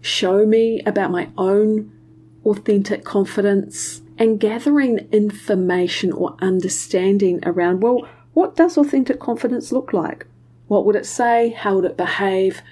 show 0.00 0.46
me 0.46 0.80
about 0.86 1.10
my 1.10 1.30
own 1.36 1.90
authentic 2.44 3.04
confidence? 3.04 4.00
And 4.18 4.38
gathering 4.38 5.08
information 5.10 6.12
or 6.12 6.36
understanding 6.40 7.40
around, 7.44 7.82
well, 7.82 8.08
what 8.34 8.54
does 8.54 8.78
authentic 8.78 9.18
confidence 9.18 9.72
look 9.72 9.92
like? 9.92 10.26
What 10.68 10.86
would 10.86 10.94
it 10.94 11.06
say? 11.06 11.48
How 11.50 11.74
would 11.74 11.84
it 11.84 11.96
behave? 11.96 12.62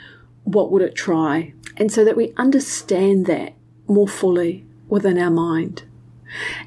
what 0.45 0.71
would 0.71 0.81
it 0.81 0.95
try? 0.95 1.53
And 1.77 1.91
so 1.91 2.05
that 2.05 2.17
we 2.17 2.33
understand 2.37 3.27
that 3.27 3.53
more 3.89 4.07
fully 4.07 4.65
within 4.89 5.19
our 5.19 5.31
mind. 5.31 5.83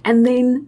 And 0.03 0.25
then 0.25 0.67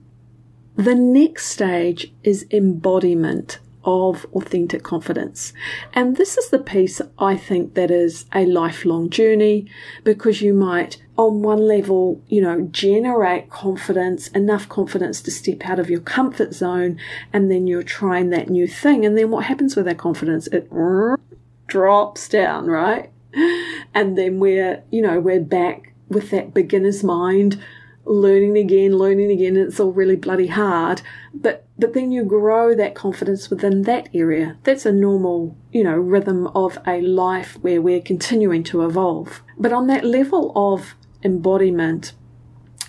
the 0.78 0.96
next 0.96 1.48
stage 1.48 2.14
is 2.24 2.46
embodiment 2.52 3.60
of 3.84 4.26
authentic 4.34 4.84
confidence. 4.84 5.54
And 5.94 6.18
this 6.18 6.38
is 6.38 6.50
the 6.50 6.60
piece 6.60 7.02
I 7.18 7.36
think 7.38 7.74
that 7.74 7.92
is 7.92 8.26
a 8.34 8.46
lifelong 8.46 9.10
journey 9.10 9.68
because 10.04 10.42
you 10.42 10.54
might, 10.54 11.02
on 11.18 11.42
one 11.42 11.60
level, 11.60 12.22
you 12.28 12.42
know, 12.42 12.62
generate 12.72 13.50
confidence, 13.50 14.28
enough 14.30 14.70
confidence 14.70 15.22
to 15.24 15.32
step 15.32 15.66
out 15.66 15.80
of 15.80 15.90
your 15.90 16.00
comfort 16.00 16.54
zone, 16.54 17.00
and 17.34 17.52
then 17.52 17.68
you're 17.68 17.84
trying 17.84 18.30
that 18.30 18.50
new 18.50 18.68
thing. 18.68 19.06
And 19.06 19.18
then 19.18 19.32
what 19.32 19.46
happens 19.46 19.76
with 19.76 19.86
that 19.86 19.98
confidence? 19.98 20.48
It 20.48 20.70
drops 21.68 22.30
down, 22.30 22.68
right? 22.68 23.12
And 23.94 24.18
then 24.18 24.40
we're, 24.40 24.84
you 24.92 25.02
know, 25.02 25.20
we're 25.20 25.40
back 25.40 25.94
with 26.10 26.30
that 26.32 26.54
beginner's 26.54 27.04
mind 27.04 27.62
learning 28.06 28.58
again, 28.58 28.98
learning 28.98 29.32
again, 29.32 29.56
and 29.56 29.68
it's 29.68 29.80
all 29.80 29.92
really 29.92 30.16
bloody 30.16 30.48
hard. 30.48 31.02
But 31.34 31.66
but 31.82 31.94
then 31.94 32.12
you 32.12 32.24
grow 32.24 32.76
that 32.76 32.94
confidence 32.94 33.50
within 33.50 33.82
that 33.82 34.08
area. 34.14 34.56
That's 34.64 34.86
a 34.86 34.92
normal, 34.92 35.58
you 35.72 35.84
know, 35.84 35.98
rhythm 35.98 36.46
of 36.48 36.78
a 36.86 37.02
life 37.02 37.58
where 37.62 37.82
we're 37.82 38.02
continuing 38.02 38.64
to 38.66 38.86
evolve. 38.86 39.42
But 39.58 39.74
on 39.74 39.88
that 39.88 40.06
level 40.06 40.52
of 40.56 40.94
embodiment, 41.24 42.14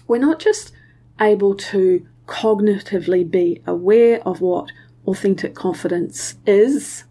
we're 0.06 0.18
not 0.18 0.38
just 0.38 0.72
able 1.18 1.54
to 1.54 2.06
cognitively 2.26 3.28
be 3.28 3.62
aware 3.66 4.20
of 4.28 4.42
what 4.42 4.70
authentic 5.06 5.54
confidence 5.54 6.36
is, 6.46 7.04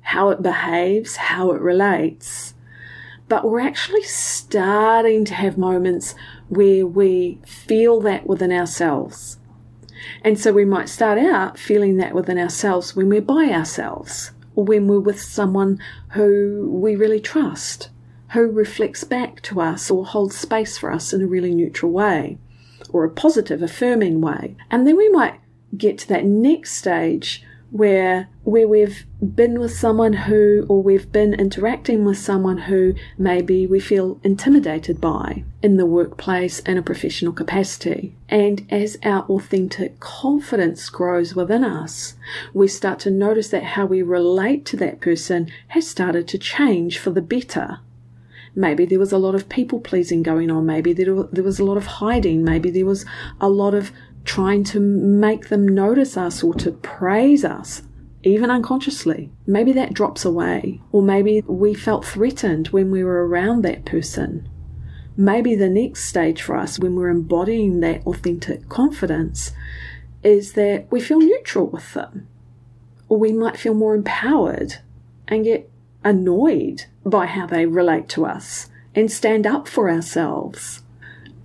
how 0.00 0.30
it 0.30 0.42
behaves, 0.42 1.16
how 1.16 1.52
it 1.52 1.60
relates, 1.60 2.54
but 3.28 3.48
we're 3.48 3.60
actually 3.60 4.02
starting 4.02 5.24
to 5.26 5.34
have 5.34 5.56
moments 5.58 6.14
where 6.48 6.86
we 6.86 7.38
feel 7.44 8.00
that 8.00 8.26
within 8.26 8.50
ourselves. 8.50 9.38
And 10.22 10.38
so 10.38 10.52
we 10.52 10.64
might 10.64 10.88
start 10.88 11.18
out 11.18 11.58
feeling 11.58 11.96
that 11.96 12.14
within 12.14 12.38
ourselves 12.38 12.94
when 12.94 13.08
we're 13.08 13.20
by 13.20 13.50
ourselves 13.50 14.32
or 14.54 14.64
when 14.64 14.88
we're 14.88 15.00
with 15.00 15.20
someone 15.20 15.80
who 16.10 16.68
we 16.70 16.96
really 16.96 17.20
trust, 17.20 17.90
who 18.30 18.50
reflects 18.50 19.04
back 19.04 19.40
to 19.42 19.60
us 19.60 19.90
or 19.90 20.04
holds 20.04 20.36
space 20.36 20.78
for 20.78 20.92
us 20.92 21.12
in 21.12 21.22
a 21.22 21.26
really 21.26 21.54
neutral 21.54 21.92
way 21.92 22.38
or 22.92 23.04
a 23.04 23.10
positive, 23.10 23.62
affirming 23.62 24.20
way. 24.20 24.56
And 24.70 24.86
then 24.86 24.96
we 24.96 25.08
might 25.08 25.40
get 25.76 25.98
to 25.98 26.08
that 26.08 26.24
next 26.24 26.72
stage 26.72 27.44
where 27.70 28.28
where 28.50 28.68
we've 28.68 29.06
been 29.34 29.58
with 29.60 29.72
someone 29.72 30.12
who 30.12 30.66
or 30.68 30.82
we've 30.82 31.10
been 31.12 31.34
interacting 31.34 32.04
with 32.04 32.18
someone 32.18 32.58
who 32.58 32.94
maybe 33.16 33.66
we 33.66 33.78
feel 33.80 34.20
intimidated 34.24 35.00
by 35.00 35.44
in 35.62 35.76
the 35.76 35.86
workplace 35.86 36.58
in 36.60 36.76
a 36.76 36.82
professional 36.82 37.32
capacity. 37.32 38.14
And 38.28 38.66
as 38.70 38.96
our 39.02 39.22
authentic 39.24 40.00
confidence 40.00 40.88
grows 40.88 41.34
within 41.34 41.64
us 41.64 42.16
we 42.52 42.68
start 42.68 42.98
to 43.00 43.10
notice 43.10 43.48
that 43.48 43.62
how 43.62 43.86
we 43.86 44.02
relate 44.02 44.64
to 44.66 44.76
that 44.76 45.00
person 45.00 45.50
has 45.68 45.86
started 45.86 46.26
to 46.28 46.38
change 46.38 46.98
for 46.98 47.10
the 47.10 47.22
better. 47.22 47.80
Maybe 48.54 48.84
there 48.84 48.98
was 48.98 49.12
a 49.12 49.18
lot 49.18 49.34
of 49.34 49.48
people 49.48 49.80
pleasing 49.80 50.22
going 50.22 50.50
on. 50.50 50.66
Maybe 50.66 50.92
there, 50.92 51.14
was 51.14 51.60
a 51.60 51.64
lot 51.64 51.76
of 51.76 51.86
hiding. 51.86 52.44
Maybe 52.44 52.70
there 52.70 52.86
was 52.86 53.06
a 53.40 53.48
lot 53.48 53.74
of 53.74 53.92
trying 54.24 54.64
to 54.64 54.80
make 54.80 55.48
them 55.48 55.66
notice 55.66 56.16
us 56.16 56.42
or 56.42 56.54
to 56.54 56.72
praise 56.72 57.44
us, 57.44 57.82
even 58.22 58.50
unconsciously. 58.50 59.30
Maybe 59.46 59.72
that 59.72 59.94
drops 59.94 60.24
away, 60.24 60.80
or 60.92 61.02
maybe 61.02 61.42
we 61.46 61.74
felt 61.74 62.04
threatened 62.04 62.68
when 62.68 62.90
we 62.90 63.02
were 63.02 63.26
around 63.26 63.62
that 63.62 63.84
person. 63.84 64.48
Maybe 65.16 65.54
the 65.54 65.68
next 65.68 66.04
stage 66.04 66.42
for 66.42 66.56
us 66.56 66.78
when 66.78 66.94
we're 66.94 67.08
embodying 67.08 67.80
that 67.80 68.06
authentic 68.06 68.68
confidence 68.68 69.52
is 70.22 70.52
that 70.52 70.86
we 70.90 71.00
feel 71.00 71.18
neutral 71.18 71.66
with 71.66 71.94
them, 71.94 72.28
or 73.08 73.18
we 73.18 73.32
might 73.32 73.56
feel 73.56 73.74
more 73.74 73.94
empowered 73.94 74.76
and 75.28 75.44
get 75.44 75.70
annoyed 76.04 76.84
by 77.04 77.26
how 77.26 77.46
they 77.46 77.66
relate 77.66 78.08
to 78.10 78.26
us 78.26 78.68
and 78.94 79.10
stand 79.10 79.46
up 79.46 79.68
for 79.68 79.90
ourselves. 79.90 80.82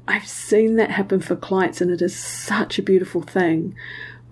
I've 0.07 0.27
seen 0.27 0.75
that 0.75 0.91
happen 0.91 1.19
for 1.19 1.35
clients, 1.35 1.81
and 1.81 1.89
it 1.89 2.01
is 2.01 2.15
such 2.15 2.77
a 2.77 2.83
beautiful 2.83 3.21
thing 3.21 3.75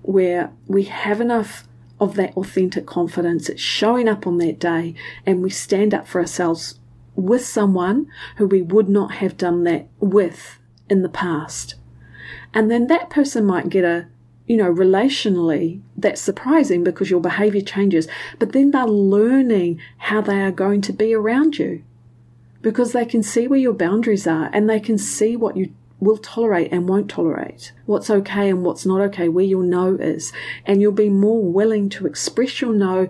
where 0.02 0.52
we 0.68 0.84
have 0.84 1.22
enough 1.22 1.68
of 2.04 2.16
that 2.16 2.36
authentic 2.38 2.86
confidence. 2.86 3.50
It's 3.50 3.62
showing 3.62 4.08
up 4.08 4.28
on 4.28 4.38
that 4.40 4.60
day, 4.60 4.96
and 5.26 5.42
we 5.42 5.50
stand 5.50 5.94
up 5.94 6.08
for 6.08 6.22
ourselves 6.22 6.80
with 7.16 7.46
someone 7.46 8.08
who 8.38 8.48
we 8.48 8.62
would 8.62 8.90
not 8.90 9.16
have 9.16 9.38
done 9.38 9.64
that 9.64 9.88
with 10.00 10.60
in 10.90 11.02
the 11.02 11.10
past. 11.10 11.76
And 12.54 12.70
then 12.70 12.88
that 12.88 13.10
person 13.10 13.46
might 13.46 13.70
get 13.70 13.84
a, 13.84 14.08
you 14.46 14.58
know, 14.58 14.72
relationally, 14.72 15.82
that's 15.96 16.22
surprising 16.22 16.84
because 16.84 17.10
your 17.10 17.22
behavior 17.22 17.62
changes, 17.62 18.08
but 18.40 18.52
then 18.52 18.72
they're 18.72 18.86
learning 18.86 19.80
how 19.98 20.22
they 20.22 20.42
are 20.42 20.52
going 20.52 20.82
to 20.82 20.94
be 20.94 21.14
around 21.14 21.58
you 21.58 21.84
because 22.62 22.94
they 22.94 23.06
can 23.06 23.22
see 23.22 23.48
where 23.48 23.60
your 23.60 23.74
boundaries 23.74 24.26
are 24.26 24.50
and 24.54 24.70
they 24.70 24.80
can 24.80 24.98
see 24.98 25.36
what 25.36 25.58
you 25.58 25.74
will 26.04 26.18
tolerate 26.18 26.72
and 26.72 26.88
won't 26.88 27.10
tolerate, 27.10 27.72
what's 27.86 28.10
okay 28.10 28.50
and 28.50 28.64
what's 28.64 28.86
not 28.86 29.02
okay, 29.02 29.30
where 29.30 29.46
your 29.46 29.64
no 29.64 29.96
is. 29.96 30.32
And 30.66 30.82
you'll 30.82 30.92
be 30.92 31.10
more 31.10 31.42
willing 31.44 31.90
to 31.90 32.06
express 32.06 32.62
your 32.62 32.74
no 32.74 33.08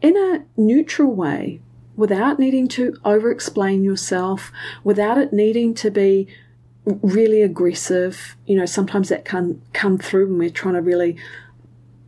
in 0.00 0.16
a 0.16 0.44
neutral 0.56 1.14
way 1.14 1.60
without 1.96 2.38
needing 2.38 2.66
to 2.68 2.96
over 3.04 3.30
explain 3.30 3.84
yourself, 3.84 4.50
without 4.82 5.18
it 5.18 5.32
needing 5.32 5.74
to 5.74 5.90
be 5.90 6.26
really 6.84 7.42
aggressive. 7.42 8.36
You 8.46 8.56
know, 8.56 8.66
sometimes 8.66 9.10
that 9.10 9.24
can 9.24 9.60
come 9.72 9.98
through 9.98 10.28
when 10.28 10.38
we're 10.38 10.50
trying 10.50 10.74
to 10.74 10.80
really 10.80 11.16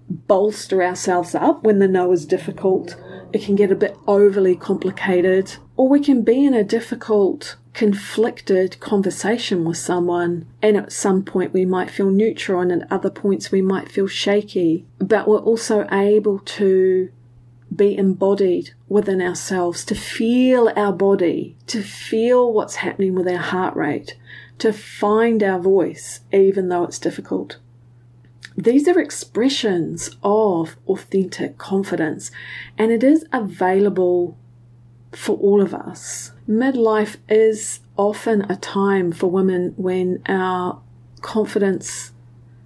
bolster 0.09 0.83
ourselves 0.83 1.35
up 1.35 1.63
when 1.65 1.79
the 1.79 1.89
no 1.89 2.13
is 2.13 2.27
difficult. 2.27 2.97
It 3.33 3.43
can 3.43 3.55
get 3.55 3.73
a 3.73 3.77
bit 3.77 3.97
overly 4.07 4.57
complicated 4.57 5.57
or 5.83 5.89
we 5.89 5.99
can 5.99 6.23
be 6.23 6.45
in 6.45 6.55
a 6.55 6.63
difficult, 6.63 7.57
conflicted 7.75 8.79
conversation 8.79 9.65
with 9.65 9.77
someone, 9.77 10.47
and 10.63 10.77
at 10.77 10.93
some 10.93 11.25
point 11.25 11.53
we 11.53 11.65
might 11.65 11.91
feel 11.91 12.09
neutral, 12.09 12.61
and 12.61 12.71
at 12.71 12.93
other 12.93 13.11
points 13.11 13.51
we 13.51 13.61
might 13.61 13.91
feel 13.91 14.07
shaky. 14.07 14.87
But 15.01 15.27
we're 15.27 15.39
also 15.39 15.89
able 15.91 16.39
to 16.39 17.11
be 17.75 17.99
embodied 17.99 18.71
within 18.89 19.21
ourselves, 19.21 19.85
to 19.87 19.97
feel 19.97 20.73
our 20.77 20.93
body, 20.93 21.57
to 21.67 21.83
feel 21.83 22.53
what's 22.53 22.77
happening 22.77 23.17
with 23.17 23.27
our 23.27 23.39
heart 23.39 23.75
rate, 23.75 24.17
to 24.59 24.73
find 24.73 25.43
our 25.43 25.59
voice, 25.59 26.21
even 26.33 26.69
though 26.69 26.85
it's 26.85 27.01
difficult. 27.01 27.59
These 28.57 28.87
are 28.87 29.01
expressions 29.01 30.17
of 30.23 30.77
authentic 30.87 31.59
confidence, 31.59 32.31
and 32.79 32.93
it 32.93 33.03
is 33.03 33.27
available 33.33 34.39
for 35.13 35.37
all 35.37 35.61
of 35.61 35.75
us. 35.75 36.33
Midlife 36.49 37.17
is 37.29 37.81
often 37.97 38.43
a 38.51 38.57
time 38.57 39.13
for 39.13 39.31
women 39.31 39.75
when 39.77 40.23
our 40.27 40.81
confidence 41.21 42.13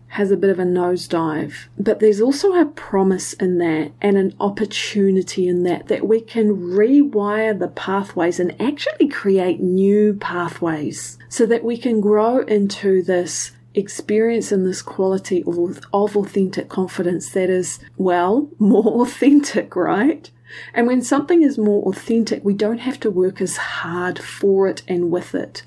has 0.09 0.31
a 0.31 0.37
bit 0.37 0.49
of 0.49 0.59
a 0.59 0.65
nosedive. 0.65 1.67
But 1.79 2.01
there's 2.01 2.23
also 2.23 2.55
a 2.55 2.65
promise 2.65 3.35
in 3.35 3.59
that 3.59 3.93
and 4.01 4.17
an 4.17 4.35
opportunity 4.41 5.47
in 5.47 5.63
that 5.65 5.89
that 5.89 6.09
we 6.09 6.23
can 6.23 6.57
rewire 6.57 7.59
the 7.59 7.69
pathways 7.69 8.41
and 8.41 8.59
actually 8.61 9.09
create 9.09 9.61
new 9.61 10.15
pathways 10.15 11.19
so 11.29 11.45
that 11.47 11.65
we 11.65 11.77
can 11.77 12.01
grow 12.01 12.39
into 12.39 13.03
this 13.03 13.53
experience 13.75 14.51
and 14.51 14.67
this 14.67 14.81
quality 14.81 15.45
of, 15.47 15.81
of 15.93 16.17
authentic 16.17 16.71
confidence 16.71 17.31
that 17.33 17.51
is, 17.51 17.79
well, 17.99 18.49
more 18.59 19.03
authentic, 19.03 19.77
right? 19.77 20.31
And 20.73 20.87
when 20.87 21.03
something 21.03 21.43
is 21.43 21.59
more 21.59 21.83
authentic, 21.89 22.45
we 22.45 22.55
don't 22.55 22.79
have 22.79 23.01
to 23.01 23.11
work 23.11 23.41
as 23.41 23.57
hard 23.57 24.19
for 24.19 24.69
it 24.69 24.83
and 24.87 25.11
with 25.11 25.35
it. 25.35 25.63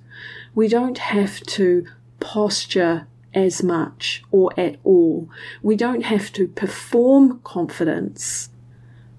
We 0.55 0.67
don't 0.67 0.97
have 0.97 1.41
to 1.41 1.85
posture 2.19 3.07
as 3.33 3.61
much 3.63 4.23
or 4.31 4.51
at 4.59 4.77
all. 4.83 5.29
We 5.61 5.75
don't 5.75 6.01
have 6.01 6.31
to 6.33 6.47
perform 6.47 7.39
confidence. 7.43 8.49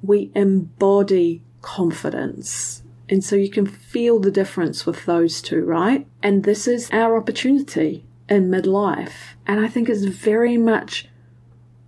We 0.02 0.30
embody 0.34 1.42
confidence. 1.62 2.82
And 3.08 3.24
so 3.24 3.36
you 3.36 3.50
can 3.50 3.66
feel 3.66 4.18
the 4.20 4.30
difference 4.30 4.86
with 4.86 5.04
those 5.04 5.42
two, 5.42 5.64
right? 5.64 6.06
And 6.22 6.44
this 6.44 6.66
is 6.66 6.88
our 6.92 7.16
opportunity 7.16 8.04
in 8.28 8.48
midlife. 8.48 9.34
And 9.46 9.60
I 9.60 9.68
think 9.68 9.88
it's 9.88 10.04
very 10.04 10.56
much 10.56 11.08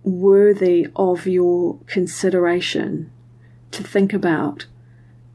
worthy 0.03 0.87
of 0.97 1.25
your 1.25 1.79
consideration 1.87 3.09
to 3.73 3.83
think 3.83 4.13
about 4.13 4.65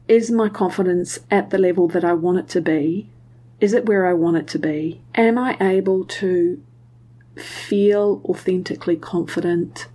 is 0.07 0.31
my 0.31 0.49
confidence 0.49 1.19
at 1.29 1.51
the 1.51 1.57
level 1.57 1.87
that 1.89 2.03
I 2.03 2.13
want 2.13 2.39
it 2.39 2.49
to 2.49 2.61
be? 2.61 3.09
Is 3.59 3.73
it 3.73 3.85
where 3.85 4.07
I 4.07 4.13
want 4.13 4.37
it 4.37 4.47
to 4.47 4.59
be? 4.59 5.01
Am 5.13 5.37
I 5.37 5.55
able 5.59 6.05
to 6.05 6.61
feel 7.39 8.21
authentically 8.25 8.95
confident, 8.95 9.87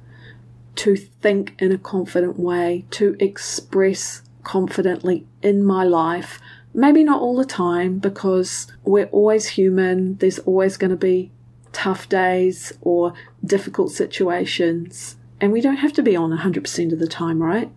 to 0.77 0.97
think 0.97 1.55
in 1.59 1.73
a 1.73 1.79
confident 1.79 2.39
way, 2.39 2.85
to 2.91 3.17
express 3.21 4.23
confidently 4.43 5.27
in 5.43 5.65
my 5.65 5.85
life. 5.85 6.41
Maybe 6.73 7.05
not 7.05 7.21
all 7.21 7.37
the 7.37 7.45
time 7.45 7.99
because 7.99 8.67
we're 8.83 9.07
always 9.07 9.49
human. 9.49 10.17
There's 10.17 10.41
always 10.41 10.77
going 10.77 10.91
to 10.91 10.97
be 10.97 11.31
tough 11.73 12.09
days 12.09 12.73
or 12.81 13.15
difficult 13.45 13.93
situations. 13.93 15.17
And 15.41 15.53
we 15.53 15.61
don't 15.61 15.77
have 15.77 15.93
to 15.95 16.03
be 16.03 16.17
on 16.17 16.37
100% 16.37 16.93
of 16.93 16.99
the 16.99 17.07
time, 17.07 17.43
right? 17.43 17.71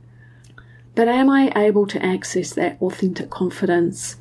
But 0.97 1.07
am 1.07 1.29
I 1.29 1.53
able 1.55 1.85
to 1.85 2.03
access 2.03 2.55
that 2.55 2.81
authentic 2.81 3.29
confidence? 3.29 4.15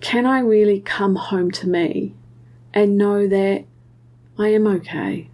Can 0.00 0.26
I 0.26 0.40
really 0.40 0.78
come 0.78 1.16
home 1.16 1.50
to 1.52 1.66
me 1.66 2.14
and 2.74 2.98
know 2.98 3.26
that 3.26 3.64
I 4.36 4.48
am 4.48 4.66
okay? 4.66 5.30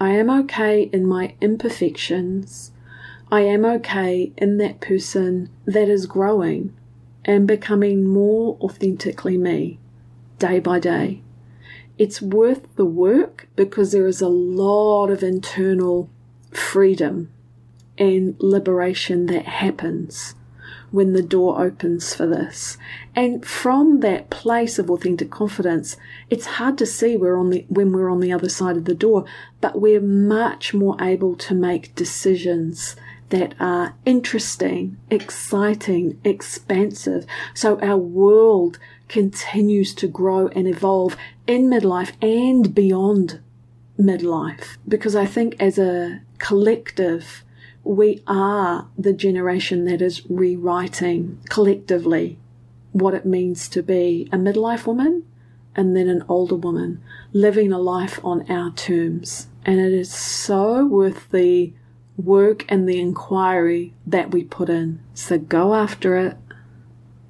I 0.00 0.12
am 0.12 0.30
okay 0.30 0.84
in 0.84 1.06
my 1.06 1.34
imperfections. 1.42 2.72
I 3.30 3.42
am 3.42 3.66
okay 3.66 4.32
in 4.38 4.56
that 4.56 4.80
person 4.80 5.50
that 5.66 5.90
is 5.90 6.06
growing 6.06 6.74
and 7.26 7.46
becoming 7.46 8.06
more 8.06 8.56
authentically 8.62 9.36
me 9.36 9.78
day 10.38 10.58
by 10.58 10.78
day. 10.80 11.20
It's 11.98 12.22
worth 12.22 12.74
the 12.76 12.86
work 12.86 13.46
because 13.56 13.92
there 13.92 14.06
is 14.06 14.22
a 14.22 14.28
lot 14.28 15.10
of 15.10 15.22
internal 15.22 16.08
freedom 16.50 17.30
and 17.98 18.36
liberation 18.40 19.26
that 19.26 19.46
happens 19.46 20.34
when 20.90 21.12
the 21.12 21.22
door 21.22 21.60
opens 21.60 22.14
for 22.14 22.26
this. 22.26 22.78
And 23.16 23.44
from 23.44 23.98
that 24.00 24.30
place 24.30 24.78
of 24.78 24.88
authentic 24.90 25.30
confidence, 25.30 25.96
it's 26.30 26.46
hard 26.46 26.78
to 26.78 26.86
see 26.86 27.16
we're 27.16 27.36
on 27.36 27.50
the 27.50 27.66
when 27.68 27.92
we're 27.92 28.10
on 28.10 28.20
the 28.20 28.32
other 28.32 28.48
side 28.48 28.76
of 28.76 28.84
the 28.84 28.94
door, 28.94 29.24
but 29.60 29.80
we're 29.80 30.00
much 30.00 30.72
more 30.72 30.96
able 31.00 31.34
to 31.36 31.54
make 31.54 31.94
decisions 31.96 32.94
that 33.30 33.54
are 33.58 33.96
interesting, 34.04 34.96
exciting, 35.10 36.20
expansive. 36.22 37.26
So 37.54 37.80
our 37.80 37.96
world 37.96 38.78
continues 39.08 39.94
to 39.94 40.06
grow 40.06 40.46
and 40.48 40.68
evolve 40.68 41.16
in 41.46 41.64
midlife 41.64 42.12
and 42.22 42.72
beyond 42.72 43.40
midlife. 43.98 44.76
Because 44.86 45.16
I 45.16 45.26
think 45.26 45.56
as 45.58 45.78
a 45.78 46.20
collective, 46.38 47.42
we 47.84 48.22
are 48.26 48.88
the 48.96 49.12
generation 49.12 49.84
that 49.84 50.00
is 50.00 50.28
rewriting 50.28 51.38
collectively 51.50 52.38
what 52.92 53.14
it 53.14 53.26
means 53.26 53.68
to 53.68 53.82
be 53.82 54.28
a 54.32 54.36
midlife 54.36 54.86
woman 54.86 55.24
and 55.76 55.96
then 55.96 56.08
an 56.08 56.24
older 56.28 56.54
woman 56.54 57.02
living 57.32 57.72
a 57.72 57.78
life 57.78 58.20
on 58.24 58.50
our 58.50 58.70
terms. 58.72 59.48
And 59.66 59.80
it 59.80 59.92
is 59.92 60.12
so 60.12 60.86
worth 60.86 61.30
the 61.30 61.72
work 62.16 62.64
and 62.68 62.88
the 62.88 63.00
inquiry 63.00 63.92
that 64.06 64.30
we 64.30 64.44
put 64.44 64.68
in. 64.68 65.00
So 65.14 65.38
go 65.38 65.74
after 65.74 66.16
it. 66.16 66.36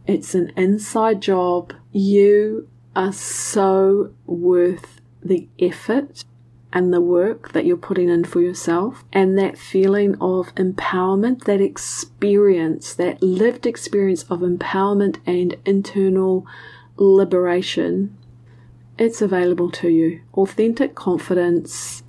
It's 0.07 0.35
an 0.35 0.53
inside 0.57 1.23
job. 1.23 1.73
You 1.91 2.69
are 2.95 3.13
so 3.13 4.13
worth 4.27 5.01
the 5.23 5.49
effort 5.59 6.25
and 6.75 6.93
the 6.93 7.01
work 7.01 7.53
that 7.53 7.65
you're 7.65 7.77
putting 7.77 8.09
in 8.09 8.25
for 8.25 8.41
yourself 8.41 9.05
and 9.13 9.39
that 9.39 9.57
feeling 9.57 10.17
of 10.21 10.53
empowerment, 10.57 11.45
that 11.45 11.61
experience, 11.61 12.95
that 12.95 13.23
lived 13.23 13.65
experience 13.65 14.25
of 14.25 14.41
empowerment 14.41 15.19
and 15.25 15.57
internal 15.65 16.45
liberation, 16.97 18.17
it's 18.99 19.23
available 19.23 19.71
to 19.71 19.89
you. 19.89 20.21
Authentic 20.35 20.97
confidence. 20.97 22.03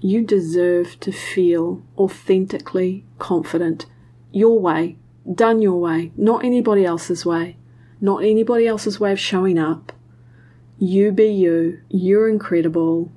You 0.00 0.22
deserve 0.22 1.00
to 1.00 1.10
feel 1.10 1.82
authentically 1.96 3.06
confident 3.18 3.86
your 4.32 4.58
way, 4.60 4.96
done 5.32 5.62
your 5.62 5.80
way, 5.80 6.12
not 6.16 6.44
anybody 6.44 6.84
else's 6.84 7.24
way, 7.24 7.56
not 8.02 8.22
anybody 8.22 8.66
else's 8.66 9.00
way 9.00 9.12
of 9.12 9.20
showing 9.20 9.58
up. 9.58 9.92
You 10.78 11.12
be 11.12 11.28
you. 11.28 11.80
You're 11.88 12.28
incredible. 12.28 13.12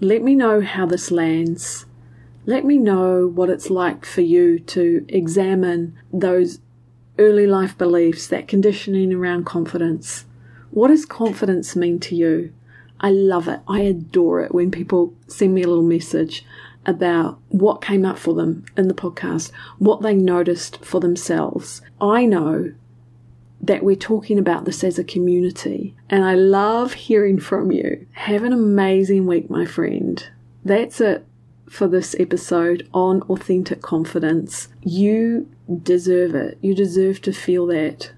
Let 0.00 0.22
me 0.22 0.34
know 0.34 0.60
how 0.60 0.86
this 0.86 1.10
lands. 1.10 1.86
Let 2.46 2.64
me 2.64 2.78
know 2.78 3.26
what 3.26 3.48
it's 3.48 3.70
like 3.70 4.04
for 4.04 4.20
you 4.20 4.58
to 4.58 5.04
examine 5.08 5.98
those 6.12 6.60
early 7.18 7.46
life 7.46 7.78
beliefs, 7.78 8.26
that 8.26 8.48
conditioning 8.48 9.12
around 9.12 9.46
confidence. 9.46 10.26
What 10.70 10.88
does 10.88 11.06
confidence 11.06 11.76
mean 11.76 12.00
to 12.00 12.16
you? 12.16 12.52
I 13.00 13.10
love 13.10 13.48
it. 13.48 13.60
I 13.68 13.80
adore 13.80 14.40
it 14.40 14.54
when 14.54 14.70
people 14.70 15.14
send 15.28 15.54
me 15.54 15.62
a 15.62 15.68
little 15.68 15.84
message 15.84 16.44
about 16.86 17.38
what 17.48 17.80
came 17.80 18.04
up 18.04 18.18
for 18.18 18.34
them 18.34 18.64
in 18.76 18.88
the 18.88 18.94
podcast, 18.94 19.52
what 19.78 20.02
they 20.02 20.14
noticed 20.14 20.84
for 20.84 21.00
themselves. 21.00 21.80
I 22.00 22.26
know 22.26 22.74
that 23.66 23.82
we're 23.82 23.96
talking 23.96 24.38
about 24.38 24.66
this 24.66 24.84
as 24.84 24.98
a 24.98 25.04
community. 25.04 25.94
And 26.10 26.24
I 26.24 26.34
love 26.34 26.92
hearing 26.92 27.40
from 27.40 27.72
you. 27.72 28.06
Have 28.12 28.44
an 28.44 28.52
amazing 28.52 29.26
week, 29.26 29.48
my 29.48 29.64
friend. 29.64 30.26
That's 30.64 31.00
it 31.00 31.26
for 31.68 31.88
this 31.88 32.14
episode 32.18 32.88
on 32.92 33.22
authentic 33.22 33.80
confidence. 33.80 34.68
You 34.82 35.48
deserve 35.82 36.34
it. 36.34 36.58
You 36.60 36.74
deserve 36.74 37.22
to 37.22 37.32
feel 37.32 37.66
that. 37.68 38.12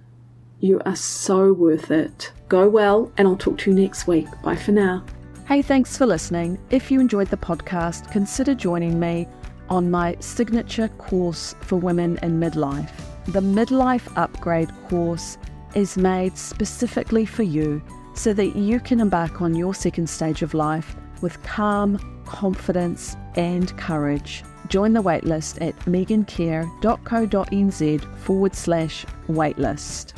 You 0.59 0.80
are 0.85 0.96
so 0.96 1.52
worth 1.52 1.90
it. 1.90 2.32
Go 2.48 2.68
well, 2.68 3.12
and 3.16 3.28
I'll 3.28 3.37
talk 3.37 3.59
to 3.59 3.70
you 3.70 3.76
next 3.76 4.06
week. 4.06 4.26
Bye 4.42 4.56
for 4.56 4.72
now. 4.72 5.04
Hey, 5.46 5.62
thanks 5.62 5.96
for 5.96 6.06
listening. 6.06 6.59
If 6.70 6.90
you 6.90 6.98
enjoyed 6.98 7.28
the 7.28 7.37
podcast, 7.37 8.11
consider 8.11 8.54
joining 8.54 8.98
me 8.98 9.28
on 9.68 9.90
my 9.90 10.16
signature 10.18 10.88
course 10.88 11.54
for 11.61 11.76
women 11.76 12.18
in 12.22 12.40
midlife. 12.40 12.90
The 13.28 13.40
Midlife 13.40 14.06
Upgrade 14.16 14.70
course 14.88 15.36
is 15.74 15.96
made 15.96 16.38
specifically 16.38 17.26
for 17.26 17.42
you 17.42 17.82
so 18.14 18.32
that 18.32 18.54
you 18.54 18.78
can 18.78 19.00
embark 19.00 19.42
on 19.42 19.56
your 19.56 19.74
second 19.74 20.08
stage 20.08 20.42
of 20.42 20.54
life 20.54 20.94
with 21.22 21.42
calm, 21.42 21.98
confidence, 22.24 23.16
and 23.34 23.76
courage. 23.76 24.44
Join 24.68 24.92
the 24.92 25.02
waitlist 25.02 25.60
at 25.60 25.76
meegancare.co.nz 25.80 28.18
forward 28.18 28.54
slash 28.54 29.04
waitlist. 29.28 30.12